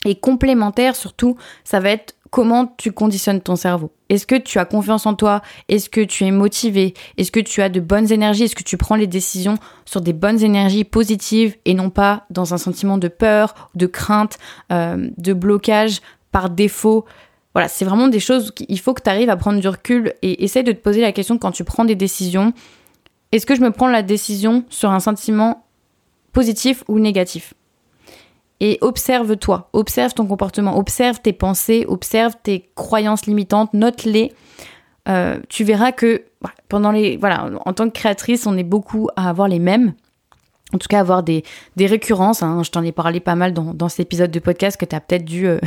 et 0.06 0.14
complémentaire 0.14 0.96
surtout, 0.96 1.36
ça 1.64 1.80
va 1.80 1.90
être 1.90 2.14
comment 2.32 2.74
tu 2.78 2.92
conditionnes 2.92 3.42
ton 3.42 3.56
cerveau? 3.56 3.92
Est-ce 4.08 4.26
que 4.26 4.34
tu 4.34 4.58
as 4.58 4.64
confiance 4.64 5.04
en 5.04 5.14
toi? 5.14 5.42
Est-ce 5.68 5.90
que 5.90 6.00
tu 6.00 6.24
es 6.24 6.30
motivé? 6.30 6.94
Est-ce 7.18 7.30
que 7.30 7.40
tu 7.40 7.60
as 7.60 7.68
de 7.68 7.78
bonnes 7.78 8.10
énergies? 8.10 8.44
Est-ce 8.44 8.56
que 8.56 8.62
tu 8.62 8.78
prends 8.78 8.96
les 8.96 9.06
décisions 9.06 9.58
sur 9.84 10.00
des 10.00 10.14
bonnes 10.14 10.42
énergies 10.42 10.84
positives 10.84 11.56
et 11.66 11.74
non 11.74 11.90
pas 11.90 12.24
dans 12.30 12.54
un 12.54 12.58
sentiment 12.58 12.96
de 12.96 13.08
peur, 13.08 13.70
de 13.74 13.86
crainte, 13.86 14.38
euh, 14.72 15.10
de 15.18 15.32
blocage 15.34 16.00
par 16.32 16.48
défaut? 16.48 17.04
Voilà, 17.54 17.68
c'est 17.68 17.84
vraiment 17.84 18.08
des 18.08 18.20
choses 18.20 18.50
qu'il 18.50 18.80
faut 18.80 18.94
que 18.94 19.02
tu 19.02 19.10
arrives 19.10 19.28
à 19.30 19.36
prendre 19.36 19.60
du 19.60 19.68
recul 19.68 20.14
et 20.22 20.42
essaye 20.42 20.64
de 20.64 20.72
te 20.72 20.80
poser 20.80 21.02
la 21.02 21.12
question 21.12 21.36
quand 21.36 21.52
tu 21.52 21.64
prends 21.64 21.84
des 21.84 21.96
décisions. 21.96 22.54
Est-ce 23.30 23.44
que 23.44 23.54
je 23.54 23.60
me 23.60 23.70
prends 23.70 23.88
la 23.88 24.02
décision 24.02 24.64
sur 24.70 24.90
un 24.90 25.00
sentiment 25.00 25.66
positif 26.32 26.82
ou 26.88 26.98
négatif? 26.98 27.52
Et 28.62 28.78
observe-toi, 28.80 29.68
observe 29.72 30.14
ton 30.14 30.24
comportement, 30.24 30.78
observe 30.78 31.20
tes 31.20 31.32
pensées, 31.32 31.84
observe 31.88 32.34
tes 32.44 32.70
croyances 32.76 33.26
limitantes, 33.26 33.74
note-les. 33.74 34.32
Euh, 35.08 35.40
tu 35.48 35.64
verras 35.64 35.90
que 35.90 36.22
pendant 36.68 36.92
les 36.92 37.16
voilà, 37.16 37.50
en 37.66 37.72
tant 37.72 37.86
que 37.88 37.92
créatrice, 37.92 38.46
on 38.46 38.56
est 38.56 38.62
beaucoup 38.62 39.08
à 39.16 39.28
avoir 39.28 39.48
les 39.48 39.58
mêmes. 39.58 39.94
En 40.72 40.78
tout 40.78 40.86
cas, 40.88 41.00
avoir 41.00 41.24
des, 41.24 41.42
des 41.74 41.86
récurrences. 41.86 42.44
Hein. 42.44 42.62
Je 42.62 42.70
t'en 42.70 42.84
ai 42.84 42.92
parlé 42.92 43.18
pas 43.18 43.34
mal 43.34 43.52
dans, 43.52 43.74
dans 43.74 43.88
cet 43.88 43.98
épisode 43.98 44.30
de 44.30 44.38
podcast 44.38 44.76
que 44.78 44.86
tu 44.86 44.94
as 44.94 45.00
peut-être 45.00 45.24
dû 45.24 45.48
euh, 45.48 45.58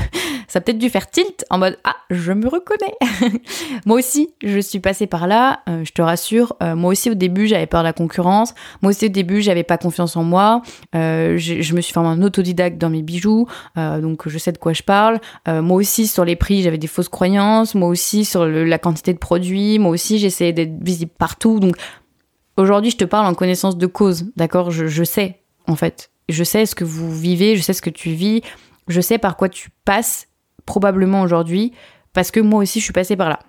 ça 0.47 0.59
a 0.59 0.61
peut-être 0.61 0.77
dû 0.77 0.89
faire 0.89 1.09
tilt 1.09 1.45
en 1.49 1.57
mode 1.57 1.77
ah 1.83 1.95
je 2.09 2.31
me 2.31 2.47
reconnais. 2.47 2.95
moi 3.85 3.97
aussi 3.97 4.29
je 4.43 4.59
suis 4.59 4.79
passée 4.79 5.07
par 5.07 5.27
là, 5.27 5.61
euh, 5.69 5.83
je 5.83 5.91
te 5.91 6.01
rassure. 6.01 6.55
Euh, 6.61 6.75
moi 6.75 6.91
aussi 6.91 7.09
au 7.09 7.13
début 7.13 7.47
j'avais 7.47 7.65
peur 7.67 7.81
de 7.81 7.85
la 7.85 7.93
concurrence. 7.93 8.53
Moi 8.81 8.91
aussi 8.91 9.05
au 9.05 9.09
début 9.09 9.41
j'avais 9.41 9.63
pas 9.63 9.77
confiance 9.77 10.15
en 10.15 10.23
moi. 10.23 10.61
Euh, 10.95 11.37
je, 11.37 11.75
me 11.75 11.81
suis 11.81 11.93
formée 11.93 12.09
en 12.09 12.21
autodidacte 12.21 12.77
dans 12.77 12.89
mes 12.89 13.01
bijoux, 13.01 13.47
donc 13.75 14.27
je 14.27 14.37
sais 14.37 14.51
de 14.51 14.57
quoi 14.57 14.73
je 14.73 14.83
parle. 14.83 15.19
moi 15.47 15.77
aussi 15.77 16.07
sur 16.07 16.25
les 16.25 16.35
prix 16.35 16.63
j'avais 16.63 16.77
des 16.77 16.87
fausses 16.87 17.09
croyances. 17.09 17.75
Moi 17.75 17.89
aussi 17.89 18.25
sur 18.25 18.45
la 18.45 18.79
quantité 18.79 19.13
de 19.13 19.19
produits. 19.19 19.79
Moi 19.79 19.91
aussi 19.91 20.19
j'essayais 20.19 20.53
d'être 20.53 20.81
visible 20.81 21.11
partout. 21.17 21.59
Donc 21.59 21.75
aujourd'hui 22.57 22.91
je 22.91 22.97
te 22.97 23.05
parle 23.05 23.25
en 23.25 23.33
connaissance 23.33 23.77
de 23.77 23.87
cause, 23.87 24.31
d'accord? 24.35 24.71
Je, 24.71 24.87
je 24.87 25.03
sais 25.03 25.41
en 25.67 25.75
fait. 25.75 26.11
Je 26.29 26.43
sais 26.43 26.65
ce 26.65 26.75
que 26.75 26.83
vous 26.83 27.13
vivez, 27.15 27.55
je 27.55 27.61
sais 27.61 27.73
ce 27.73 27.81
que 27.81 27.89
tu 27.89 28.09
vis, 28.09 28.41
je 28.87 29.01
sais 29.01 29.17
par 29.17 29.37
quoi 29.37 29.49
tu 29.49 29.69
passes 29.83 30.27
probablement 30.65 31.21
aujourd'hui 31.21 31.73
parce 32.13 32.31
que 32.31 32.39
moi 32.39 32.61
aussi 32.61 32.79
je 32.79 32.85
suis 32.85 32.93
passée 32.93 33.15
par 33.15 33.29
là. 33.29 33.39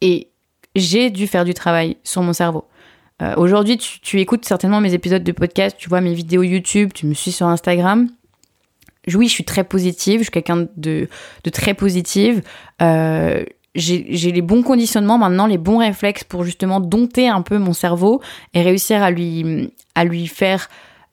Et 0.00 0.28
j'ai 0.74 1.10
dû 1.10 1.26
faire 1.26 1.44
du 1.44 1.54
travail 1.54 1.96
sur 2.04 2.22
mon 2.22 2.32
cerveau. 2.32 2.64
Euh, 3.22 3.34
aujourd'hui, 3.36 3.78
tu, 3.78 4.20
écoutes 4.20 4.44
certainement 4.44 4.80
mes 4.80 4.92
épisodes 4.92 5.22
de 5.22 5.32
podcast, 5.32 5.76
tu 5.78 5.88
vois 5.88 6.00
mes 6.00 6.14
vidéos 6.14 6.42
YouTube, 6.42 6.90
tu 6.92 7.06
me 7.06 7.14
suis 7.14 7.32
sur 7.32 7.46
Instagram. 7.46 8.08
Oui, 9.14 9.28
je 9.28 9.32
suis 9.32 9.44
très 9.44 9.64
positive, 9.64 10.20
je 10.20 10.24
suis 10.24 10.32
quelqu'un 10.32 10.66
de, 10.76 11.08
très 11.52 11.74
positive. 11.74 12.42
Euh, 12.82 13.44
j'ai 13.74 14.32
les 14.32 14.42
bons 14.42 14.62
conditionnements 14.62 15.18
maintenant, 15.18 15.46
les 15.46 15.58
bons 15.58 15.78
réflexes 15.78 16.24
pour 16.24 16.44
justement 16.44 16.80
dompter 16.80 17.28
un 17.28 17.42
peu 17.42 17.58
mon 17.58 17.72
cerveau 17.72 18.20
et 18.54 18.62
réussir 18.62 19.02
à 19.02 19.10
lui, 19.10 19.72
à 19.94 20.04
lui 20.04 20.26
faire 20.26 20.68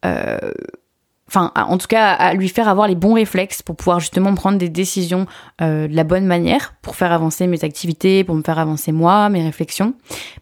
euh, 0.06 0.38
enfin 1.32 1.52
en 1.56 1.78
tout 1.78 1.88
cas 1.88 2.12
à 2.12 2.34
lui 2.34 2.50
faire 2.50 2.67
avoir 2.67 2.88
les 2.88 2.96
bons 2.96 3.13
réflexes 3.13 3.62
pour 3.62 3.78
pouvoir 3.78 4.00
justement 4.02 4.36
prendre 4.36 4.58
des 4.58 4.70
décisions 4.70 5.28
euh, 5.62 5.88
de 5.88 5.96
la 5.96 6.04
bonne 6.04 6.26
manière 6.26 6.74
pour 6.82 6.96
faire 6.96 7.13
avancer 7.13 7.48
mes 7.48 7.63
activités, 7.63 8.24
pour 8.26 8.36
me 8.36 8.44
faire 8.44 8.60
avancer 8.60 8.91
moi, 8.91 9.30
mes 9.30 9.44
réflexions. 9.44 9.94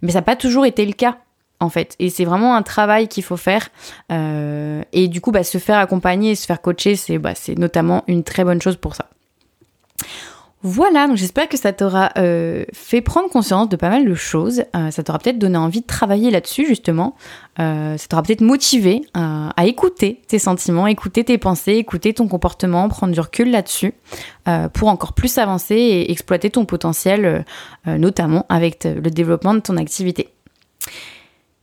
Mais 0.02 0.12
ça 0.12 0.20
n'a 0.20 0.24
pas 0.24 0.36
toujours 0.36 0.66
été 0.66 0.86
le 0.86 0.94
cas 0.94 1.18
en 1.60 1.70
fait. 1.70 1.96
Et 2.00 2.10
c'est 2.10 2.26
vraiment 2.26 2.56
un 2.56 2.64
travail 2.64 3.08
qu'il 3.08 3.24
faut 3.24 3.38
faire. 3.38 3.70
Euh, 4.12 4.82
et 4.94 5.08
du 5.08 5.22
coup, 5.22 5.32
bah, 5.32 5.44
se 5.44 5.58
faire 5.58 5.78
accompagner 5.78 6.36
se 6.36 6.46
faire 6.46 6.62
coacher, 6.62 6.96
c'est 6.96 7.18
bah, 7.18 7.34
notamment 7.58 8.04
une 8.08 8.24
très 8.24 8.44
bonne 8.44 8.62
chose 8.62 8.78
pour 8.78 8.96
ça. 8.96 9.10
Voilà, 10.62 11.08
donc 11.08 11.16
j'espère 11.16 11.48
que 11.48 11.56
ça 11.56 11.72
t'aura 11.72 12.10
euh, 12.18 12.66
fait 12.74 13.00
prendre 13.00 13.30
conscience 13.30 13.70
de 13.70 13.78
pas 13.78 13.88
mal 13.88 14.06
de 14.06 14.14
choses. 14.14 14.64
Euh, 14.76 14.92
ça 14.92 15.04
t'aura 15.04 15.18
peut-être 15.18 15.40
donné 15.40 15.58
envie 15.58 15.80
de 15.80 15.86
travailler 15.86 16.32
là-dessus, 16.32 16.66
justement. 16.68 17.16
Euh, 17.60 17.96
ça 17.96 18.08
t'aura 18.10 18.24
peut-être 18.24 18.42
motivé 18.42 19.04
à 19.14 19.66
écouter 19.66 20.22
tes 20.28 20.38
sentiments, 20.38 20.86
écouter 20.88 21.24
tes 21.24 21.38
pensées, 21.38 21.74
écouter 21.74 22.14
ton 22.14 22.28
comportement, 22.28 22.90
prendre 22.90 23.14
du 23.14 23.20
recul 23.20 23.52
là-dessus 23.52 23.94
pour 24.74 24.88
encore 24.88 25.14
plus 25.14 25.38
avancer 25.38 25.76
et 25.76 26.12
exploiter 26.12 26.50
ton 26.50 26.66
potentiel, 26.66 27.46
notamment 27.86 28.46
avec 28.50 28.86
le 28.86 29.10
développement 29.12 29.54
de 29.54 29.60
ton 29.60 29.78
activité. 29.78 30.30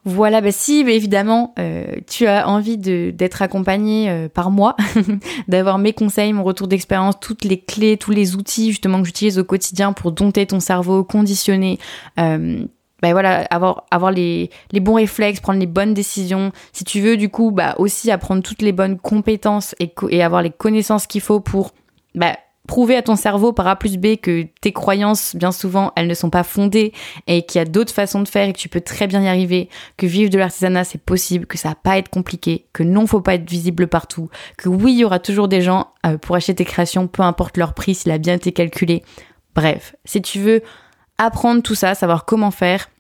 Voilà, 0.09 0.41
bah 0.41 0.53
si 0.53 0.83
évidemment 0.83 1.53
euh, 1.59 1.97
tu 2.09 2.29
as 2.29 2.49
envie 2.49 2.79
d'être 2.79 3.43
accompagné 3.43 4.09
euh, 4.09 4.29
par 4.29 4.53
moi, 4.53 4.77
d'avoir 5.49 5.79
mes 5.79 5.93
conseils, 5.93 6.33
mon 6.33 6.45
retour 6.45 6.69
d'expérience, 6.69 7.17
toutes 7.21 7.43
les 7.43 7.59
clés, 7.59 7.97
tous 7.97 8.13
les 8.13 8.37
outils 8.37 8.71
justement 8.71 9.01
que 9.01 9.07
j'utilise 9.07 9.37
au 9.37 9.43
quotidien 9.43 9.93
pour 9.93 10.13
dompter 10.13 10.47
ton 10.47 10.61
cerveau, 10.61 11.03
conditionner, 11.03 11.81
euh, 12.21 12.65
bah 13.03 13.11
voilà, 13.11 13.47
avoir, 13.51 13.85
avoir 13.91 14.13
les, 14.13 14.49
les, 14.71 14.79
bons 14.79 14.95
réflexes, 14.95 15.41
prendre 15.41 15.59
les 15.59 15.67
bonnes 15.67 15.93
décisions. 15.93 16.53
Si 16.73 16.85
tu 16.85 17.01
veux 17.01 17.17
du 17.17 17.29
coup 17.29 17.51
bah 17.51 17.75
aussi 17.79 18.09
apprendre 18.13 18.45
toutes 18.45 18.63
les 18.63 18.71
bonnes 18.71 18.99
compétences 19.01 19.75
et, 19.81 19.93
et 20.11 20.23
avoir 20.23 20.41
les 20.41 20.51
connaissances 20.51 21.09
qu'il 21.09 21.21
faut 21.21 21.41
pour 21.41 21.73
bah, 22.15 22.37
prouver 22.67 22.97
à 22.97 23.03
ton 23.03 23.17
cerveau 23.17 23.53
par 23.53 23.67
A 23.67 23.77
plus 23.77 23.97
B 23.97 24.17
que 24.21 24.47
tes 24.61 24.73
croyances, 24.73 25.35
bien 25.37 25.53
souvent, 25.53 25.93
elles 25.97 26.07
ne 26.07 26.15
sont 26.15 26.31
pas 26.31 26.43
fondées 26.43 26.93
et 27.27 27.43
qu'il 27.43 27.59
y 27.59 27.63
a 27.63 27.65
d'autres 27.65 27.93
façons 27.93 28.21
de 28.21 28.29
faire 28.29 28.49
et 28.49 28.53
que 28.53 28.59
tu 28.59 28.69
peux 28.69 28.81
très 28.81 29.07
bien 29.07 29.23
y 29.23 29.29
arriver, 29.29 29.69
que 29.97 30.07
vivre 30.07 30.31
de 30.31 30.39
l'artisanat 30.39 30.85
c'est 30.85 31.01
possible, 31.01 31.47
que 31.47 31.59
ça 31.59 31.71
va 31.71 31.75
pas 31.75 31.99
être 31.99 32.09
compliqué, 32.09 32.67
que 32.73 32.83
non 32.83 33.07
faut 33.07 33.21
pas 33.21 33.35
être 33.35 33.49
visible 33.49 33.87
partout, 33.87 34.29
que 34.57 34.69
oui 34.69 34.93
il 34.93 34.99
y 34.99 35.05
aura 35.05 35.19
toujours 35.19 35.49
des 35.49 35.63
gens 35.63 35.89
euh, 36.05 36.19
pour 36.19 36.37
acheter 36.37 36.55
tes 36.55 36.65
créations, 36.65 37.07
peu 37.07 37.23
importe 37.23 37.57
leur 37.57 37.75
prix, 37.75 37.95
s'il 37.95 38.13
a 38.13 38.19
bien 38.19 38.35
été 38.35 38.53
calculé. 38.53 39.03
Bref, 39.55 39.95
si 40.05 40.21
tu 40.21 40.41
veux 40.41 40.63
apprendre 41.19 41.63
tout 41.63 41.75
ça, 41.75 41.95
savoir 41.95 42.25
comment 42.25 42.51
faire, 42.51 42.91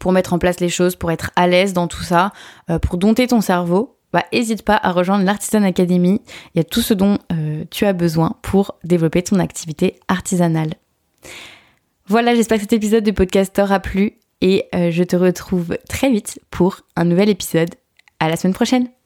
pour 0.00 0.12
mettre 0.12 0.32
en 0.32 0.38
place 0.38 0.60
les 0.60 0.68
choses, 0.68 0.96
pour 0.96 1.10
être 1.10 1.30
à 1.36 1.46
l'aise 1.46 1.72
dans 1.72 1.88
tout 1.88 2.02
ça, 2.02 2.32
euh, 2.70 2.78
pour 2.78 2.98
dompter 2.98 3.26
ton 3.26 3.40
cerveau, 3.40 3.97
bah, 4.12 4.24
hésite 4.32 4.62
pas 4.62 4.78
à 4.82 4.92
rejoindre 4.92 5.24
l'Artisan 5.24 5.62
Academy. 5.62 6.20
Il 6.54 6.58
y 6.58 6.60
a 6.60 6.64
tout 6.64 6.80
ce 6.80 6.94
dont 6.94 7.18
euh, 7.32 7.64
tu 7.70 7.84
as 7.84 7.92
besoin 7.92 8.36
pour 8.42 8.76
développer 8.84 9.22
ton 9.22 9.38
activité 9.38 10.00
artisanale. 10.08 10.74
Voilà, 12.06 12.34
j'espère 12.34 12.56
que 12.56 12.62
cet 12.62 12.72
épisode 12.72 13.04
de 13.04 13.10
podcast 13.10 13.54
t'aura 13.54 13.80
plu 13.80 14.18
et 14.40 14.64
euh, 14.74 14.90
je 14.90 15.04
te 15.04 15.16
retrouve 15.16 15.76
très 15.88 16.10
vite 16.10 16.40
pour 16.50 16.80
un 16.96 17.04
nouvel 17.04 17.28
épisode. 17.28 17.74
À 18.20 18.28
la 18.28 18.36
semaine 18.36 18.54
prochaine! 18.54 18.97